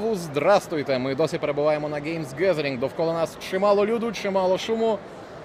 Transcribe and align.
Знову 0.00 0.14
здрастуйте. 0.14 0.98
Ми 0.98 1.14
досі 1.14 1.38
перебуваємо 1.38 1.88
на 1.88 1.96
Games 1.96 2.26
Gathering. 2.40 2.78
Довкола 2.78 3.12
нас 3.12 3.36
чимало 3.50 3.86
люду, 3.86 4.12
чимало 4.12 4.58
шуму, 4.58 4.98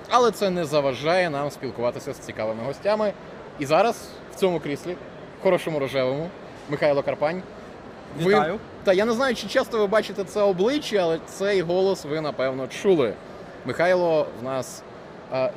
але 0.09 0.31
це 0.31 0.50
не 0.50 0.66
заважає 0.66 1.29
нам 1.29 1.51
спілкуватися 1.51 2.13
з 2.13 2.18
цікавими 2.18 2.63
гостями. 2.63 3.13
І 3.60 3.65
зараз 3.65 4.10
в 4.33 4.36
цьому 4.36 4.60
кріслі, 4.60 4.96
хорошому 5.44 5.79
рожевому, 5.79 6.29
Михайло 6.70 7.04
Карпань. 7.04 7.41
Вітаю. 8.20 8.60
Та 8.83 8.94
я 8.94 9.05
не 9.05 9.13
знаю, 9.13 9.36
чи 9.36 9.47
часто 9.47 9.79
ви 9.79 9.88
бачите 9.88 10.23
це 10.23 10.41
обличчя, 10.41 10.98
але 10.98 11.20
цей 11.26 11.62
голос 11.62 12.06
ви 12.06 12.22
напевно 12.22 12.68
чули. 12.68 13.14
Михайло 13.66 14.28
в 14.42 14.44
нас 14.44 14.84
а, 15.32 15.50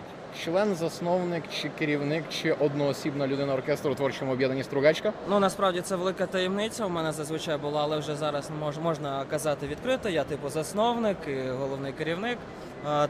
член, 0.44 0.74
засновник 0.74 1.44
чи 1.50 1.68
керівник, 1.78 2.24
чи 2.30 2.52
одноосібна 2.52 3.26
людина 3.26 3.54
оркестру 3.54 3.92
у 3.92 3.94
творчому 3.94 4.32
об'єднанні 4.32 4.62
Стругачка. 4.62 5.12
Ну 5.28 5.38
насправді 5.40 5.80
це 5.80 5.96
велика 5.96 6.26
таємниця. 6.26 6.86
У 6.86 6.88
мене 6.88 7.12
зазвичай 7.12 7.56
була, 7.56 7.82
але 7.82 7.98
вже 7.98 8.16
зараз 8.16 8.50
мож, 8.60 8.78
можна 8.78 9.24
казати 9.30 9.66
відкрито. 9.66 10.08
Я 10.08 10.24
типу 10.24 10.48
засновник 10.48 11.16
і 11.28 11.50
головний 11.50 11.92
керівник 11.92 12.38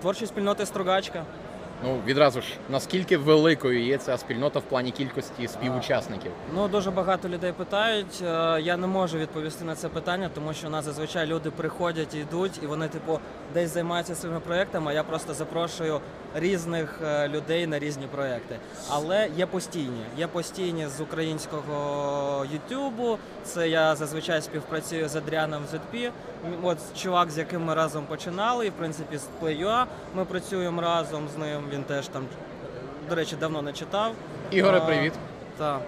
творчої 0.01 0.27
спільноти 0.27 0.67
Стругачка. 0.67 1.25
Ну, 1.85 2.01
відразу 2.07 2.41
ж, 2.41 2.47
наскільки 2.71 3.17
великою 3.17 3.85
є 3.85 3.99
ця 3.99 4.19
спільнота 4.19 4.59
в 4.59 4.63
плані 4.63 4.91
кількості 4.91 5.49
співучасників? 5.49 6.31
Ну 6.55 6.69
дуже 6.69 6.91
багато 6.91 7.29
людей 7.29 7.53
питають. 7.53 8.23
е, 8.23 8.61
Я 8.63 8.77
не 8.77 8.87
можу 8.87 9.19
відповісти 9.19 9.65
на 9.65 9.75
це 9.75 9.89
питання, 9.89 10.31
тому 10.35 10.53
що 10.55 10.67
у 10.67 10.71
нас 10.71 10.85
зазвичай 10.85 11.27
люди 11.27 11.51
приходять 11.51 12.15
і 12.15 12.19
йдуть, 12.19 12.61
і 12.63 12.67
вони, 12.67 12.89
типу, 12.89 13.21
десь 13.55 13.75
займаються 13.75 14.15
своїми 14.15 14.41
проектами. 14.41 14.91
а 14.91 14.95
Я 14.95 15.03
просто 15.03 15.35
запрошую 15.35 16.01
різних 16.35 17.01
е, 17.05 17.29
людей 17.29 17.67
на 17.67 17.79
різні 17.79 18.07
проекти. 18.07 18.57
Але 18.91 19.29
є 19.37 19.47
постійні. 19.47 20.03
Є 20.19 20.27
постійні 20.27 20.87
з 20.87 21.01
українського 21.01 22.47
Ютубу. 22.53 23.19
Це 23.45 23.69
я 23.69 23.95
зазвичай 23.97 24.43
співпрацюю 24.43 25.09
з 25.09 25.17
Адріаном. 25.17 25.63
М, 25.95 26.11
От 26.63 26.79
чувак, 26.97 27.31
з 27.31 27.39
яким 27.39 27.65
ми 27.65 27.75
разом 27.75 28.05
починали, 28.07 28.67
і 28.67 28.71
в 28.71 28.73
принципі 28.73 29.19
з 29.19 29.29
Play.ua 29.43 29.85
ми 30.17 30.25
працюємо 30.25 30.83
разом 30.83 31.29
з 31.35 31.39
ним. 31.39 31.65
Він 31.73 31.83
теж 31.83 32.09
там, 32.09 32.23
до 33.09 33.15
речі, 33.15 33.37
давно 33.41 33.63
не 33.63 33.73
читав. 33.73 34.13
Ігоре, 34.51 34.81
привіт. 34.81 35.13
Так. 35.59 35.81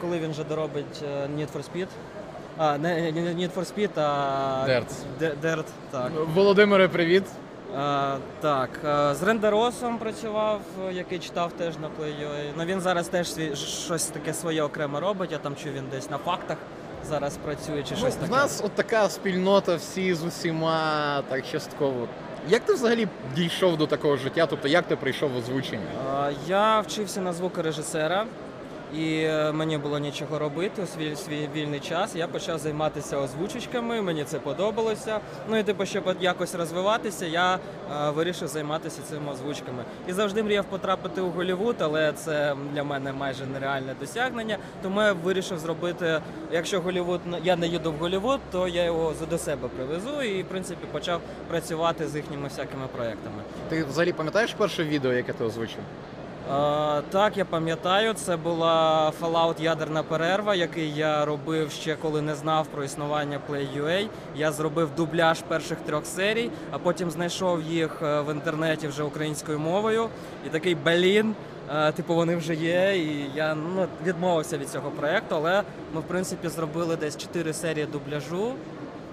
Коли 0.00 0.18
він 0.18 0.30
вже 0.30 0.44
доробить 0.44 1.02
е, 1.02 1.26
Need 1.36 1.48
for 1.56 1.62
Speed? 1.72 1.86
А, 2.58 2.78
не 2.78 3.12
не 3.12 3.20
Need 3.20 3.50
for 3.54 3.74
Speed, 3.74 3.90
а 4.00 4.66
Dirt. 4.68 4.92
Dirt, 5.42 5.64
так. 5.90 6.12
Володимире, 6.34 6.88
привіт. 6.88 7.24
А, 7.78 8.16
так. 8.40 8.70
е, 8.84 9.14
З 9.14 9.22
Рендеросом 9.22 9.98
працював, 9.98 10.60
який 10.92 11.18
читав 11.18 11.52
теж 11.52 11.74
на 11.78 11.86
Play.ua. 11.88 12.50
Ну 12.58 12.64
він 12.64 12.80
зараз 12.80 13.08
теж 13.08 13.32
свій, 13.32 13.56
щось 13.56 14.06
таке 14.06 14.34
своє 14.34 14.62
окреме 14.62 15.00
робить. 15.00 15.32
Я 15.32 15.38
там 15.38 15.56
чую, 15.56 15.74
він 15.74 15.84
десь 15.90 16.10
на 16.10 16.18
фактах 16.18 16.56
зараз 17.08 17.36
працює 17.44 17.82
чи 17.82 17.90
Ну, 17.94 17.96
щось 18.00 18.14
таке? 18.14 18.32
У 18.32 18.36
нас 18.36 18.62
от 18.64 18.72
така 18.72 19.08
спільнота, 19.08 19.74
всі 19.76 20.14
з 20.14 20.24
усіма 20.24 21.22
так 21.28 21.44
частково. 21.52 22.08
Як 22.48 22.62
ти 22.62 22.72
взагалі 22.74 23.08
дійшов 23.36 23.76
до 23.76 23.86
такого 23.86 24.16
життя? 24.16 24.46
Тобто, 24.46 24.68
як 24.68 24.86
ти 24.86 24.96
прийшов 24.96 25.30
в 25.30 25.36
озвучення? 25.36 25.82
Я 26.48 26.80
вчився 26.80 27.20
на 27.20 27.32
звукорежисера, 27.32 28.26
і 28.94 29.22
е, 29.22 29.52
мені 29.52 29.78
було 29.78 29.98
нічого 29.98 30.38
робити 30.38 30.82
у 30.82 30.86
свій, 30.86 31.16
свій 31.16 31.48
вільний 31.54 31.80
час. 31.80 32.16
Я 32.16 32.28
почав 32.28 32.58
займатися 32.58 33.18
озвучечками, 33.18 34.02
мені 34.02 34.24
це 34.24 34.38
подобалося. 34.38 35.20
Ну 35.48 35.56
і 35.56 35.62
типу, 35.62 35.86
щоб 35.86 36.16
якось 36.20 36.54
розвиватися, 36.54 37.26
я 37.26 37.54
е, 37.54 38.10
вирішив 38.10 38.48
займатися 38.48 39.02
цими 39.08 39.32
озвучками. 39.32 39.84
І 40.08 40.12
завжди 40.12 40.42
мріяв 40.42 40.64
потрапити 40.64 41.20
у 41.20 41.30
Голлівуд, 41.30 41.76
але 41.78 42.12
це 42.12 42.56
для 42.72 42.84
мене 42.84 43.12
майже 43.12 43.46
нереальне 43.46 43.94
досягнення. 44.00 44.58
Тому 44.82 45.02
я 45.02 45.12
вирішив 45.12 45.58
зробити, 45.58 46.20
якщо 46.52 46.80
Голлівуд 46.80 47.20
я 47.44 47.56
не 47.56 47.66
їду 47.66 47.92
в 47.92 47.96
Голлівуд, 47.96 48.40
то 48.52 48.68
я 48.68 48.84
його 48.84 49.12
до 49.30 49.38
себе 49.38 49.68
привезу 49.68 50.22
і 50.22 50.42
в 50.42 50.46
принципі 50.46 50.86
почав 50.92 51.20
працювати 51.48 52.08
з 52.08 52.16
їхніми 52.16 52.48
всякими 52.48 52.86
проектами. 52.96 53.42
Ти 53.68 53.84
взагалі 53.84 54.12
пам'ятаєш 54.12 54.54
перше 54.54 54.84
відео, 54.84 55.12
яке 55.12 55.32
ти 55.32 55.44
озвучив? 55.44 55.80
Е, 56.50 57.02
так, 57.10 57.36
я 57.36 57.44
пам'ятаю, 57.44 58.12
це 58.12 58.36
була 58.36 59.12
Fallout 59.22 59.62
Ядерна 59.62 60.02
перерва, 60.02 60.54
який 60.54 60.94
я 60.94 61.24
робив 61.24 61.70
ще 61.70 61.96
коли 61.96 62.22
не 62.22 62.34
знав 62.34 62.66
про 62.66 62.84
існування 62.84 63.40
Play.ua. 63.50 64.08
Я 64.36 64.52
зробив 64.52 64.90
дубляж 64.96 65.40
перших 65.48 65.78
трьох 65.78 66.06
серій, 66.06 66.50
а 66.70 66.78
потім 66.78 67.10
знайшов 67.10 67.62
їх 67.62 68.02
е, 68.02 68.20
в 68.20 68.32
інтернеті 68.34 68.88
вже 68.88 69.02
українською 69.02 69.58
мовою. 69.58 70.08
І 70.46 70.48
такий 70.48 70.74
блін. 70.74 71.34
е, 71.74 71.92
Типу 71.92 72.14
вони 72.14 72.36
вже 72.36 72.54
є, 72.54 72.92
і 72.96 73.30
я 73.34 73.54
ну, 73.54 73.86
відмовився 74.06 74.58
від 74.58 74.68
цього 74.70 74.90
проєкту, 74.90 75.34
але 75.36 75.62
ми 75.94 76.00
в 76.00 76.04
принципі 76.04 76.48
зробили 76.48 76.96
десь 76.96 77.16
4 77.16 77.52
серії 77.52 77.86
дубляжу. 77.86 78.52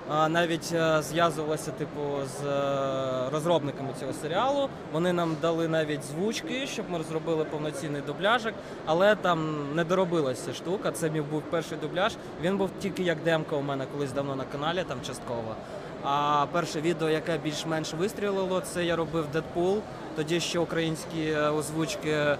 Навіть 0.09 0.72
е, 0.74 1.02
зв'язувалася 1.02 1.72
типу 1.72 2.02
з 2.25 2.46
е, 2.46 3.30
розробниками 3.31 3.90
цього 4.00 4.14
серіалу. 4.14 4.69
Вони 4.91 5.14
нам 5.14 5.36
дали 5.41 5.68
навіть 5.68 6.03
звучки, 6.03 6.68
щоб 6.68 6.86
ми 6.90 7.03
зробили 7.03 7.46
повноцінний 7.46 8.02
дубляжик, 8.02 8.53
але 8.86 9.16
там 9.16 9.68
не 9.75 9.84
доробилася 9.84 10.53
штука. 10.53 10.92
Це 10.92 11.09
мій 11.09 11.22
був 11.22 11.42
перший 11.42 11.78
дубляж. 11.78 12.13
Він 12.42 12.58
був 12.58 12.69
тільки 12.80 13.03
як 13.03 13.18
демка 13.24 13.56
у 13.56 13.62
мене 13.62 13.86
колись 13.94 14.12
давно 14.12 14.36
на 14.36 14.44
каналі, 14.44 14.84
там 14.88 14.97
частково. 15.08 15.56
А 16.03 16.46
перше 16.52 16.81
відео, 16.81 17.09
яке 17.09 17.38
більш-менш 17.38 17.94
вистрілило, 17.94 18.62
це 18.62 18.86
я 18.86 18.96
робив 18.96 19.25
Дедпул. 19.34 19.81
Тоді 20.16 20.40
ще 20.40 20.59
українські 20.59 21.25
е, 21.25 21.50
озвучки 21.50 22.38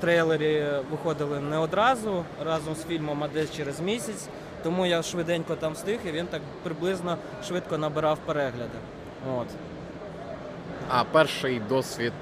трейлері 0.00 0.66
виходили 0.90 1.40
не 1.40 1.58
одразу 1.58 2.24
разом 2.44 2.74
з 2.74 2.84
фільмом, 2.84 3.24
а 3.24 3.28
десь 3.28 3.52
через 3.52 3.80
місяць. 3.80 4.28
Тому 4.62 4.86
я 4.86 5.02
швиденько 5.02 5.56
там 5.56 5.72
встиг, 5.72 5.98
і 6.06 6.10
він 6.10 6.26
так 6.26 6.40
приблизно 6.62 7.16
швидко 7.48 7.78
набирав 7.78 8.18
перегляди. 8.26 8.78
От. 9.38 9.46
А 10.88 11.04
перший 11.04 11.60
досвід, 11.68 12.12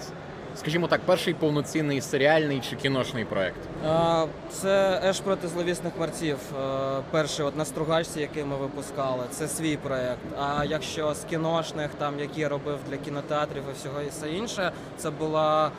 скажімо 0.56 0.86
так, 0.86 1.00
перший 1.00 1.34
повноцінний 1.34 2.00
серіальний 2.00 2.60
чи 2.70 2.76
кіношний 2.76 3.24
проект. 3.24 3.58
А, 3.86 4.26
Це 4.52 5.00
Еш 5.04 5.20
проти 5.20 5.48
зловісних 5.48 5.92
мерців. 6.00 6.38
е, 6.62 7.00
Перший 7.10 7.44
от 7.46 7.56
на 7.56 7.64
стругачці, 7.64 8.20
який 8.20 8.44
ми 8.44 8.56
випускали. 8.56 9.24
Це 9.30 9.48
свій 9.48 9.76
проєкт. 9.76 10.18
А 10.40 10.64
якщо 10.64 11.14
з 11.14 11.24
кіношних, 11.24 11.90
там 11.98 12.18
які 12.20 12.40
я 12.40 12.48
робив 12.48 12.78
для 12.90 12.96
кінотеатрів 12.96 13.62
і 13.70 13.74
всього 13.78 14.00
і 14.02 14.08
все 14.08 14.28
інше, 14.30 14.72
це 14.98 15.10
була 15.10 15.70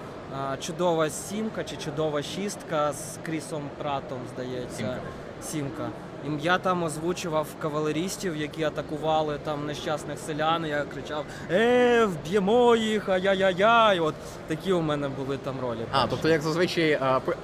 чудова 0.61 1.09
сімка 1.09 1.63
чи 1.63 1.75
чудова 1.77 2.21
шістка 2.21 2.93
з 2.93 3.17
Крісом 3.25 3.63
Пратом, 3.77 4.17
здається. 4.33 4.77
Сімка. 4.77 4.97
Сімка. 5.43 5.89
І 6.27 6.43
Я 6.43 6.57
там 6.57 6.83
озвучував 6.83 7.47
кавалерістів, 7.61 8.37
які 8.37 8.63
атакували 8.63 9.37
там 9.43 9.65
нещасних 9.65 10.19
селян. 10.19 10.65
Я 10.65 10.83
кричав: 10.93 11.25
Е, 11.51 12.05
вб'ємо 12.05 12.75
їх, 12.75 13.09
ай-яй-яй. 13.09 13.99
От 13.99 14.15
такі 14.47 14.73
у 14.73 14.81
мене 14.81 15.09
були 15.09 15.37
там 15.37 15.55
ролі. 15.61 15.79
А, 15.91 16.07
тобто, 16.07 16.29
як 16.29 16.41
зазвичай 16.41 16.93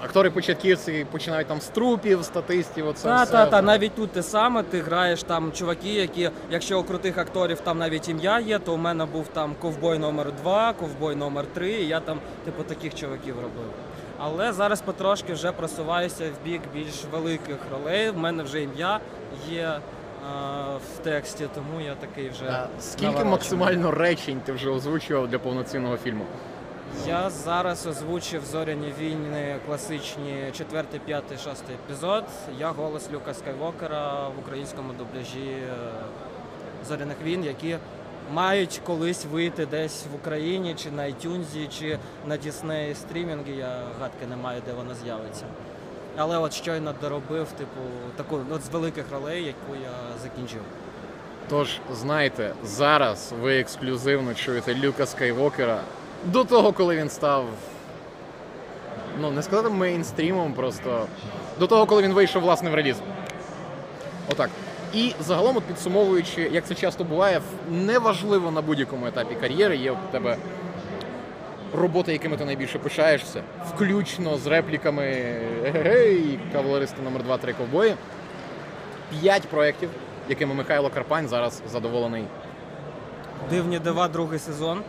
актори 0.03 0.29
початківці 0.31 1.05
починають 1.11 1.47
там 1.47 1.61
з 1.61 1.67
трупів, 1.67 2.25
статистів, 2.25 2.87
оце 2.87 3.03
Та, 3.03 3.23
все. 3.23 3.31
та, 3.31 3.45
та, 3.45 3.61
навіть 3.61 3.95
тут 3.95 4.11
те 4.11 4.23
саме, 4.23 4.63
ти 4.63 4.81
граєш 4.81 5.23
там 5.23 5.51
чуваки, 5.51 5.93
які, 5.93 6.29
якщо 6.51 6.79
у 6.79 6.83
крутих 6.83 7.17
акторів 7.17 7.59
там 7.59 7.77
навіть 7.77 8.09
ім'я 8.09 8.39
є, 8.39 8.59
то 8.59 8.73
у 8.73 8.77
мене 8.77 9.05
був 9.05 9.27
там 9.27 9.55
ковбой 9.61 9.97
номер 9.99 10.27
2 10.41 10.73
ковбой 10.73 11.15
номер 11.15 11.45
3 11.53 11.71
і 11.71 11.87
я 11.87 11.99
там, 11.99 12.19
типу, 12.45 12.63
таких 12.63 12.95
чуваків 12.95 13.35
робив. 13.35 13.71
Але 14.19 14.53
зараз 14.53 14.81
потрошки 14.81 15.33
вже 15.33 15.51
просуваюся 15.51 16.31
в 16.31 16.45
бік 16.45 16.61
більш 16.73 17.05
великих 17.11 17.57
ролей. 17.71 18.09
В 18.09 18.17
мене 18.17 18.43
вже 18.43 18.61
ім'я 18.61 18.99
є 19.49 19.63
е, 19.63 19.79
в 20.95 20.97
тексті, 21.03 21.47
тому 21.55 21.81
я 21.81 21.95
такий 21.95 22.29
вже. 22.29 22.45
А, 22.45 22.67
скільки 22.79 23.23
максимально 23.23 23.91
речень 23.91 24.41
ти 24.45 24.51
вже 24.51 24.69
озвучував 24.69 25.27
для 25.27 25.39
повноцінного 25.39 25.97
фільму? 25.97 26.25
Я 27.07 27.29
зараз 27.29 27.87
озвучив 27.87 28.45
зоряні 28.45 28.93
війни 28.99 29.55
класичні 29.65 30.43
4, 30.57 30.83
5, 31.05 31.23
6 31.31 31.63
епізод. 31.69 32.23
Я 32.59 32.71
голос 32.71 33.09
Люка 33.13 33.33
Скайвокера 33.33 34.27
в 34.27 34.39
українському 34.39 34.93
дубляжі 34.93 35.51
е, 35.51 35.67
зоряних 36.87 37.17
війн, 37.23 37.43
які 37.43 37.77
мають 38.33 38.81
колись 38.85 39.25
вийти 39.25 39.65
десь 39.65 40.05
в 40.11 40.15
Україні, 40.15 40.75
чи 40.83 40.91
на 40.91 41.03
iTunes, 41.03 41.69
чи 41.79 41.99
на 42.27 42.37
Disney 42.37 42.95
стрімінгі. 42.95 43.51
Я 43.51 43.81
гадки 43.99 44.27
не 44.29 44.35
маю, 44.35 44.61
де 44.65 44.73
воно 44.73 44.95
з'явиться. 45.03 45.45
Але 46.17 46.37
от 46.37 46.53
щойно 46.53 46.93
доробив, 47.01 47.47
типу, 47.47 47.81
таку 48.15 48.39
от 48.51 48.63
з 48.63 48.69
великих 48.69 49.05
ролей, 49.11 49.43
яку 49.43 49.83
я 49.83 49.91
закінчив. 50.23 50.61
Тож, 51.49 51.79
знаєте, 51.93 52.53
зараз 52.63 53.33
ви 53.41 53.59
ексклюзивно 53.59 54.33
чуєте 54.33 54.75
Люка 54.75 55.05
Скайвокера 55.05 55.79
до 56.25 56.43
того, 56.43 56.73
коли 56.73 56.95
він 56.95 57.09
став. 57.09 57.45
Ну, 59.19 59.31
не 59.31 59.43
сказати 59.43 59.69
мейнстрімом, 59.69 60.53
просто 60.53 61.07
до 61.59 61.67
того, 61.67 61.85
коли 61.85 62.01
він 62.01 62.13
вийшов 62.13 62.41
власне 62.41 62.69
в 62.69 62.75
реліз. 62.75 62.95
Отак. 64.31 64.49
І 64.93 65.13
загалом, 65.19 65.57
от 65.57 65.63
підсумовуючи, 65.63 66.49
як 66.53 66.65
це 66.65 66.75
часто 66.75 67.03
буває, 67.03 67.41
неважливо 67.71 68.51
на 68.51 68.61
будь-якому 68.61 69.07
етапі 69.07 69.35
кар'єри, 69.35 69.77
є 69.77 69.91
у 69.91 69.97
тебе 70.11 70.37
роботи, 71.75 72.11
якими 72.11 72.37
ти 72.37 72.45
найбільше 72.45 72.79
пишаєшся, 72.79 73.41
включно 73.73 74.37
з 74.37 74.47
репліками 74.47 75.03
Гей, 75.63 76.39
кавалеристи 76.53 77.01
номер 77.01 77.23
2 77.23 77.37
3 77.37 77.53
ковбої. 77.53 77.95
П'ять 79.09 79.47
проєктів, 79.47 79.89
якими 80.29 80.53
Михайло 80.53 80.89
Карпань 80.89 81.27
зараз 81.27 81.61
задоволений. 81.71 82.23
Дивні 83.49 83.79
дива, 83.79 84.07
другий 84.07 84.39
сезон. 84.39 84.81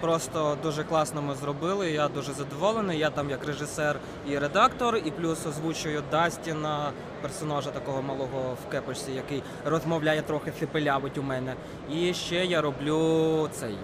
Просто 0.00 0.58
дуже 0.62 0.84
класно 0.84 1.22
ми 1.22 1.34
зробили. 1.34 1.90
Я 1.90 2.08
дуже 2.08 2.32
задоволений. 2.32 2.98
Я 2.98 3.10
там 3.10 3.30
як 3.30 3.46
режисер 3.46 3.96
і 4.28 4.38
редактор, 4.38 4.96
і 4.96 5.10
плюс 5.10 5.46
озвучую 5.46 6.02
Дастіна, 6.10 6.90
персонажа 7.22 7.70
такого 7.70 8.02
малого 8.02 8.56
в 8.66 8.70
кепочці, 8.70 9.12
який 9.12 9.42
розмовляє 9.64 10.22
трохи 10.22 10.50
хипелявить 10.50 11.18
у 11.18 11.22
мене. 11.22 11.54
І 11.90 12.14
ще 12.14 12.44
я 12.44 12.60
роблю 12.60 13.48
цей. 13.52 13.76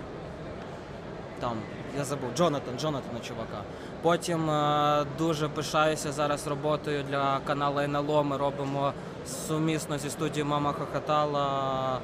Там, 1.40 1.56
я 1.98 2.04
забув, 2.04 2.30
Джонатан, 2.36 2.78
Джонатана 2.78 3.20
чувака. 3.20 3.62
Потім 4.02 4.50
е, 4.50 5.06
дуже 5.18 5.48
пишаюся 5.48 6.12
зараз 6.12 6.46
роботою 6.46 7.04
для 7.10 7.40
каналу 7.46 7.80
НЛО. 7.80 8.24
Ми 8.24 8.36
робимо 8.36 8.92
сумісно 9.26 9.98
зі 9.98 10.10
студією 10.10 10.46
Мама 10.46 10.72
Хохотала 10.72 12.00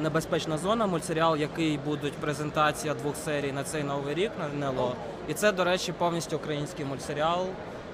Небезпечна 0.00 0.58
зона, 0.58 0.86
мультсеріал, 0.86 1.36
який 1.36 1.78
будуть 1.78 2.12
презентація 2.12 2.94
двох 2.94 3.16
серій 3.16 3.52
на 3.52 3.64
цей 3.64 3.82
новий 3.82 4.14
рік 4.14 4.30
на 4.38 4.66
НЛО. 4.66 4.94
І 5.28 5.34
це, 5.34 5.52
до 5.52 5.64
речі, 5.64 5.92
повністю 5.92 6.36
український 6.36 6.84
мультсеріал, 6.84 7.46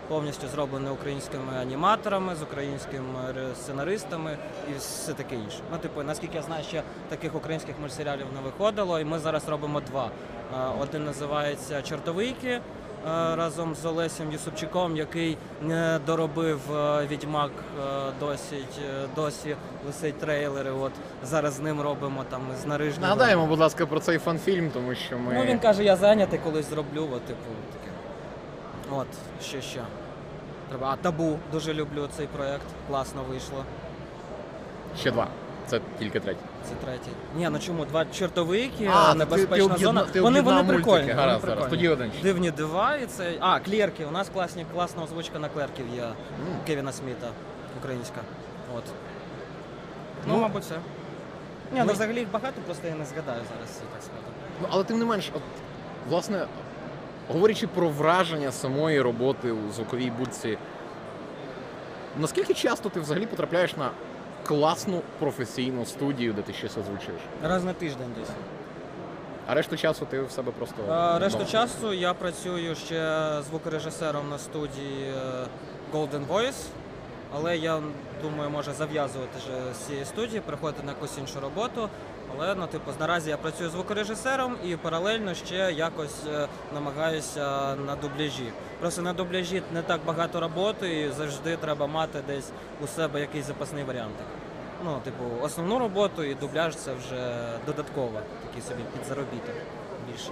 повністю 0.08 0.48
зроблений 0.48 0.92
українськими 0.92 1.58
аніматорами, 1.60 2.34
з 2.34 2.42
українськими 2.42 3.34
сценаристами 3.54 4.38
і 4.70 4.78
все 4.78 5.12
таке 5.12 5.34
інше. 5.34 5.58
Ну, 5.72 5.78
типу, 5.78 6.02
наскільки 6.02 6.36
я 6.36 6.42
знаю, 6.42 6.64
ще 6.64 6.82
таких 7.08 7.34
українських 7.34 7.74
мультсеріалів 7.80 8.26
не 8.34 8.40
виходило, 8.40 9.00
і 9.00 9.04
ми 9.04 9.18
зараз 9.18 9.48
робимо 9.48 9.80
два. 9.80 10.10
Е, 10.54 10.56
Один 10.80 11.04
називається 11.04 11.82
Чортовики 11.82 12.48
е, 12.48 12.60
разом 13.06 13.74
з 13.74 13.84
Олесем 13.84 14.32
Юсупчиком, 14.32 14.96
який 14.96 15.38
не 15.62 16.00
доробив 16.06 16.76
е, 16.76 17.06
Відьмак 17.06 17.50
е, 17.50 18.12
досить, 18.20 18.80
е, 18.84 19.06
досі 19.16 19.56
висить 19.86 20.18
трейлери. 20.18 20.70
От 20.70 20.92
зараз 21.24 21.54
з 21.54 21.60
ним 21.60 21.80
робимо 21.80 22.24
там 22.30 22.42
з 22.62 22.66
Нарижнього. 22.66 23.02
Нагадаємо, 23.02 23.46
будь 23.46 23.58
ласка, 23.58 23.86
про 23.86 24.00
цей 24.00 24.18
фанфільм, 24.18 24.70
тому 24.70 24.94
що 24.94 25.18
ми. 25.18 25.34
Ну 25.34 25.44
він 25.44 25.58
каже, 25.58 25.84
я 25.84 25.96
зайнятий, 25.96 26.38
колись 26.44 26.70
зроблю. 26.70 27.08
От, 27.12 27.22
типу, 27.22 27.40
таке. 27.72 27.92
От, 29.00 29.06
що 29.44 29.60
ще. 29.60 29.80
Треба. 30.68 30.90
А 30.92 30.96
табу 30.96 31.38
дуже 31.52 31.74
люблю 31.74 32.08
цей 32.16 32.26
проект. 32.26 32.66
Класно 32.88 33.22
вийшло. 33.28 33.64
Ще 34.98 35.10
два. 35.10 35.28
Це 35.66 35.80
тільки 35.98 36.20
третій. 36.20 36.40
Це 36.68 36.74
третій. 36.86 37.10
Ні, 37.36 37.48
ну 37.52 37.58
чому? 37.58 37.84
Два 37.84 38.04
чортовики, 38.04 38.90
А, 38.92 38.96
а, 38.96 39.06
ти- 39.06 39.12
ти 39.12 39.18
небезпечна 39.18 39.64
об'єдна- 39.64 39.78
зона. 39.78 40.02
ти 40.12 40.20
вони 40.20 40.40
об'єднав 40.40 40.54
вони 40.66 40.72
мультики. 40.72 40.90
прикольні. 40.90 41.12
Гаразд, 41.12 41.40
вони 41.40 41.54
гаразд. 41.54 41.68
прикольні. 41.70 41.70
Тоді 41.70 41.88
один 41.88 42.12
ще. 42.12 42.22
Дивні 42.22 42.50
дива 42.50 42.96
і 42.96 43.06
це. 43.06 43.32
А, 43.40 43.60
клерки. 43.60 44.04
У 44.04 44.10
нас 44.10 44.28
класні, 44.28 44.66
класна 44.74 45.02
озвучка 45.02 45.38
на 45.38 45.48
клерків 45.48 45.86
є. 45.96 46.08
Кевіна 46.66 46.92
Сміта, 46.92 47.26
українська. 47.80 48.20
От. 48.76 48.84
Ну, 50.26 50.34
Ну, 50.34 50.40
мабуть, 50.40 50.62
все. 50.62 50.74
Ні, 50.74 51.78
ну 51.78 51.84
ну, 51.86 51.92
взагалі 51.92 52.18
їх 52.18 52.30
багато, 52.30 52.54
просто 52.66 52.88
я 52.88 52.94
не 52.94 53.04
згадаю 53.04 53.40
зараз 53.52 53.70
всі, 53.70 53.80
так 53.92 54.02
сказати. 54.02 54.32
Ну, 54.62 54.68
але 54.70 54.84
тим 54.84 54.98
не 54.98 55.04
менш, 55.04 55.30
от, 55.34 55.42
власне, 56.08 56.46
говорячи 57.28 57.66
про 57.66 57.88
враження 57.88 58.52
самої 58.52 59.00
роботи 59.00 59.52
у 59.52 59.72
звуковій 59.72 60.10
будці, 60.18 60.58
наскільки 62.20 62.54
часто 62.54 62.88
ти 62.88 63.00
взагалі 63.00 63.26
потрапляєш 63.26 63.76
на 63.76 63.90
класну 64.46 65.02
професійну 65.18 65.86
студію, 65.86 66.32
де 66.32 66.42
ти 66.42 66.52
щось 66.52 66.76
озвучуєш? 66.78 67.20
Раз 67.42 67.64
на 67.64 67.72
тиждень 67.72 68.08
десь. 68.20 68.28
А 69.46 69.54
решту 69.54 69.76
часу 69.76 70.06
ти 70.10 70.20
в 70.22 70.30
себе 70.30 70.52
просто. 70.52 70.76
А, 70.88 71.18
Решту 71.18 71.38
вдома? 71.44 71.50
часу 71.50 71.92
я 71.92 72.14
працюю 72.14 72.74
ще 72.74 73.28
звукорежисером 73.48 74.28
на 74.28 74.38
студії 74.38 75.10
е, 75.10 75.46
Golden 75.92 76.26
Voice, 76.26 76.66
але 77.34 77.56
я 77.56 77.80
думаю, 78.22 78.50
може 78.50 78.72
зав'язувати 78.72 79.38
з 79.74 79.86
цієї 79.86 80.04
студії, 80.04 80.40
приходити 80.40 80.82
на 80.86 80.92
якусь 80.92 81.18
іншу 81.18 81.40
роботу. 81.40 81.88
Але 82.34 82.54
ну, 82.54 82.66
типу, 82.66 82.90
наразі 83.00 83.30
я 83.30 83.36
працюю 83.36 83.70
звукорежисером 83.70 84.56
і 84.64 84.76
паралельно 84.76 85.34
ще 85.34 85.72
якось 85.76 86.26
е, 86.32 86.48
намагаюся 86.74 87.76
на 87.86 87.96
дубляжі. 87.96 88.52
Просто 88.80 89.02
на 89.02 89.12
дубляжі 89.12 89.62
не 89.74 89.82
так 89.82 90.00
багато 90.06 90.40
роботи, 90.40 91.00
і 91.00 91.10
завжди 91.12 91.56
треба 91.56 91.86
мати 91.86 92.22
десь 92.26 92.50
у 92.84 92.86
себе 92.86 93.20
якийсь 93.20 93.44
запасний 93.44 93.84
варіантик. 93.84 94.26
Ну, 94.84 95.00
типу, 95.04 95.24
основну 95.42 95.78
роботу 95.78 96.24
і 96.24 96.34
дубляж 96.34 96.76
це 96.76 96.94
вже 96.94 97.48
додатково, 97.66 98.20
такий 98.46 98.62
собі 98.62 98.82
підзаробіток 98.98 99.54
більше. 100.12 100.30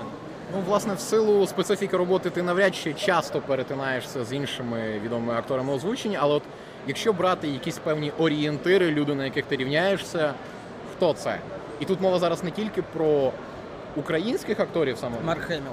Ну, 0.53 0.63
власне, 0.67 0.95
в 0.95 1.01
силу 1.01 1.47
специфіки 1.47 1.97
роботи 1.97 2.31
ти 2.31 2.43
навряд 2.43 2.75
чи 2.75 2.95
часто 2.95 3.41
перетинаєшся 3.41 4.25
з 4.25 4.33
іншими 4.33 5.01
відомими 5.05 5.35
акторами 5.35 5.73
озвучення, 5.73 6.19
але 6.23 6.35
от 6.35 6.43
якщо 6.87 7.13
брати 7.13 7.49
якісь 7.49 7.79
певні 7.79 8.13
орієнтири, 8.19 8.91
люди, 8.91 9.15
на 9.15 9.25
яких 9.25 9.45
ти 9.45 9.57
рівняєшся, 9.57 10.35
хто 10.97 11.13
це? 11.13 11.39
І 11.81 11.85
тут 11.85 12.01
мова 12.01 12.19
зараз 12.19 12.45
не 12.45 12.51
тільки 12.51 12.83
про 12.83 13.33
українських 13.97 14.61
акторів 14.61 14.99
саме. 14.99 15.17
Марк 15.25 15.41
Хеміл. 15.41 15.73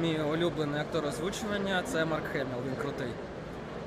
Мій 0.00 0.18
улюблений 0.32 0.80
актор 0.80 1.06
озвучування 1.06 1.82
це 1.86 2.04
Марк 2.04 2.24
Хеміл, 2.32 2.58
він 2.66 2.74
крутий. 2.82 3.08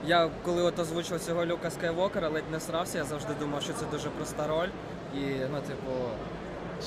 Я 0.08 0.30
коли 0.44 0.64
от 0.64 0.80
озвучив 0.80 1.20
цього 1.20 1.46
Люка 1.46 1.72
Скайвокера, 1.72 2.30
ледь 2.30 2.52
не 2.52 2.60
срався, 2.60 2.98
я 2.98 3.04
завжди 3.04 3.34
думав, 3.40 3.62
що 3.62 3.74
це 3.74 3.86
дуже 3.92 4.10
проста 4.10 4.48
роль. 4.48 4.68
І, 5.16 5.20
ну, 5.52 5.62
типу, 5.68 5.92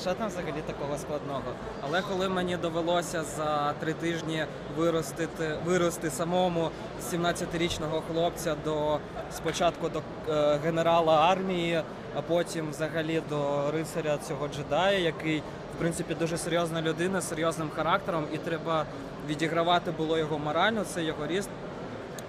що 0.01 0.13
там 0.13 0.27
взагалі 0.27 0.61
такого 0.65 0.97
складного? 0.97 1.41
Але 1.81 2.01
коли 2.01 2.29
мені 2.29 2.57
довелося 2.57 3.23
за 3.23 3.73
три 3.79 3.93
тижні 3.93 4.45
виростити, 4.77 5.55
вирости 5.65 6.09
самому 6.09 6.69
17-річного 7.11 8.01
хлопця 8.11 8.55
до 8.65 8.99
спочатку 9.31 9.89
до 9.89 10.01
е, 10.29 10.59
генерала 10.63 11.31
армії, 11.31 11.81
а 12.15 12.21
потім 12.21 12.69
взагалі 12.69 13.21
до 13.29 13.71
рицаря 13.71 14.17
цього 14.17 14.47
джедая, 14.47 14.99
який 14.99 15.39
в 15.75 15.79
принципі 15.79 16.15
дуже 16.19 16.37
серйозна 16.37 16.81
людина, 16.81 17.21
з 17.21 17.29
серйозним 17.29 17.69
характером, 17.75 18.25
і 18.33 18.37
треба 18.37 18.85
відігравати 19.27 19.91
було 19.91 20.17
його 20.17 20.39
морально, 20.39 20.83
це 20.83 21.03
його 21.03 21.27
ріст. 21.27 21.49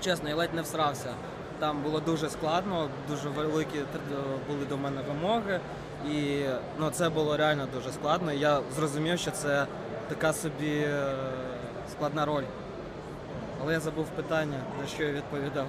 Чесно, 0.00 0.28
я 0.28 0.36
ледь 0.36 0.54
не 0.54 0.62
всрався. 0.62 1.14
Там 1.58 1.82
було 1.82 2.00
дуже 2.00 2.30
складно, 2.30 2.88
дуже 3.08 3.28
великі 3.28 3.78
були 4.48 4.64
до 4.68 4.76
мене 4.76 5.00
вимоги, 5.08 5.60
і 6.10 6.44
ну, 6.78 6.90
це 6.90 7.08
було 7.08 7.36
реально 7.36 7.66
дуже 7.74 7.92
складно. 7.92 8.32
Я 8.32 8.60
зрозумів, 8.76 9.18
що 9.18 9.30
це 9.30 9.66
така 10.08 10.32
собі 10.32 10.76
е, 10.76 11.14
складна 11.90 12.24
роль. 12.24 12.44
Але 13.62 13.72
я 13.72 13.80
забув 13.80 14.06
питання, 14.06 14.56
на 14.80 14.86
що 14.86 15.02
я 15.02 15.12
відповідав. 15.12 15.66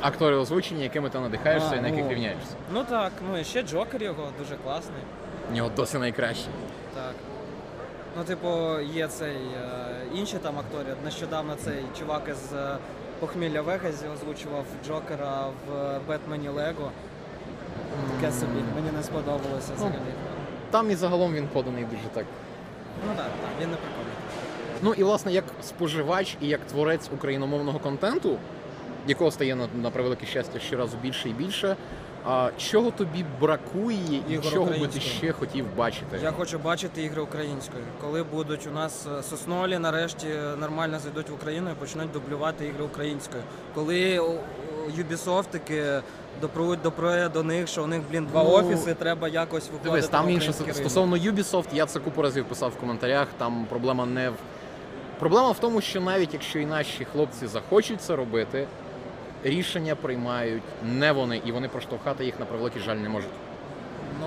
Актори 0.00 0.36
озвучення, 0.36 0.82
якими 0.82 1.10
ти 1.10 1.18
надихаєшся 1.18 1.70
А, 1.72 1.76
і 1.76 1.80
на 1.80 1.88
яких 1.88 2.04
ну. 2.04 2.10
рівняєшся. 2.10 2.54
Ну 2.72 2.84
так, 2.84 3.12
ну 3.30 3.38
і 3.38 3.44
ще 3.44 3.62
Джокер 3.62 4.02
його 4.02 4.28
дуже 4.38 4.56
класний. 4.56 5.02
У 5.50 5.54
нього 5.54 5.70
досі 5.76 5.98
найкраще. 5.98 6.48
Так. 6.94 7.14
Ну, 8.16 8.24
типу, 8.24 8.80
є 8.80 9.08
цей 9.08 9.36
е, 9.36 9.66
інші 10.14 10.36
там 10.38 10.58
актори. 10.58 10.94
Нещодавно 11.04 11.54
цей 11.64 11.84
чувак 11.98 12.22
із 12.30 12.52
е, 12.52 12.76
похмілля 13.20 13.60
Вегазі 13.62 14.06
озвучував 14.14 14.64
Джокера 14.86 15.46
в 15.66 15.98
Бетмені 16.08 16.48
Лего. 16.48 16.90
Таке 18.20 18.32
собі, 18.32 18.52
мені 18.74 18.90
не 18.96 19.02
сподобалося 19.02 19.72
взагалі. 19.76 19.96
Там 20.70 20.90
і 20.90 20.94
загалом 20.94 21.34
він 21.34 21.48
поданий 21.48 21.84
дуже 21.84 22.02
так. 22.14 22.24
Ну 23.06 23.12
так, 23.16 23.26
так, 23.26 23.50
він 23.60 23.70
не 23.70 23.76
прикольний. 23.76 24.12
Ну 24.82 24.94
і 24.94 25.02
власне, 25.02 25.32
як 25.32 25.44
споживач 25.62 26.36
і 26.40 26.48
як 26.48 26.60
творець 26.60 27.10
україномовного 27.14 27.78
контенту, 27.78 28.38
якого 29.06 29.30
стає 29.30 29.56
на, 29.56 29.68
на 29.82 29.90
превелике 29.90 30.26
щастя 30.26 30.58
щоразу 30.58 30.96
більше 31.02 31.28
і 31.28 31.32
більше. 31.32 31.76
А 32.24 32.50
чого 32.58 32.90
тобі 32.90 33.24
бракує 33.40 34.22
і 34.28 34.32
Ігор 34.32 34.52
чого 34.52 34.64
би 34.64 34.70
ти 34.70 34.76
українською. 34.76 35.14
ще 35.16 35.32
хотів 35.32 35.66
бачити? 35.76 36.18
Я 36.22 36.32
хочу 36.32 36.58
бачити 36.58 37.02
ігри 37.02 37.22
українською. 37.22 37.84
Коли 38.00 38.22
будуть 38.22 38.66
у 38.66 38.70
нас 38.70 39.06
е, 39.18 39.22
соснолі, 39.22 39.78
нарешті 39.78 40.26
нормально 40.60 40.98
зайдуть 40.98 41.30
в 41.30 41.34
Україну 41.34 41.70
і 41.70 41.74
почнуть 41.74 42.12
дублювати 42.12 42.66
ігри 42.66 42.84
українською. 42.84 43.42
Коли 43.74 44.18
о, 44.18 44.34
о, 45.26 45.42
таки 45.42 45.84
допруть 46.40 46.82
допрує 46.82 47.28
до 47.28 47.42
них, 47.42 47.68
що 47.68 47.84
у 47.84 47.86
них, 47.86 48.00
блін, 48.10 48.26
два 48.26 48.44
Ну, 48.44 48.50
офіси, 48.50 48.94
треба 48.94 49.28
якось 49.28 49.64
виходити. 49.64 49.88
Дивись, 49.88 50.08
там 50.08 50.24
на 50.24 50.30
інше 50.30 50.50
український 50.50 50.74
ринок. 50.74 50.90
стосовно 50.90 51.16
Ubisoft, 51.16 51.66
я 51.72 51.86
це 51.86 52.00
купу 52.00 52.22
разів 52.22 52.44
писав 52.44 52.70
в 52.70 52.76
коментарях. 52.80 53.28
Там 53.38 53.66
проблема 53.68 54.06
не 54.06 54.30
в 54.30 54.34
проблема 55.18 55.50
в 55.50 55.58
тому, 55.58 55.80
що 55.80 56.00
навіть 56.00 56.32
якщо 56.32 56.58
і 56.58 56.66
наші 56.66 57.04
хлопці 57.04 57.46
захочуть 57.46 58.02
це 58.02 58.16
робити, 58.16 58.66
рішення 59.44 59.94
приймають 59.94 60.62
не 60.84 61.12
вони, 61.12 61.42
і 61.46 61.52
вони 61.52 61.68
проштовхати 61.68 62.24
їх 62.24 62.40
на 62.40 62.46
превеликий 62.46 62.82
жаль 62.82 62.96
не 62.96 63.08
можуть. 63.08 63.30
Ну, 64.20 64.26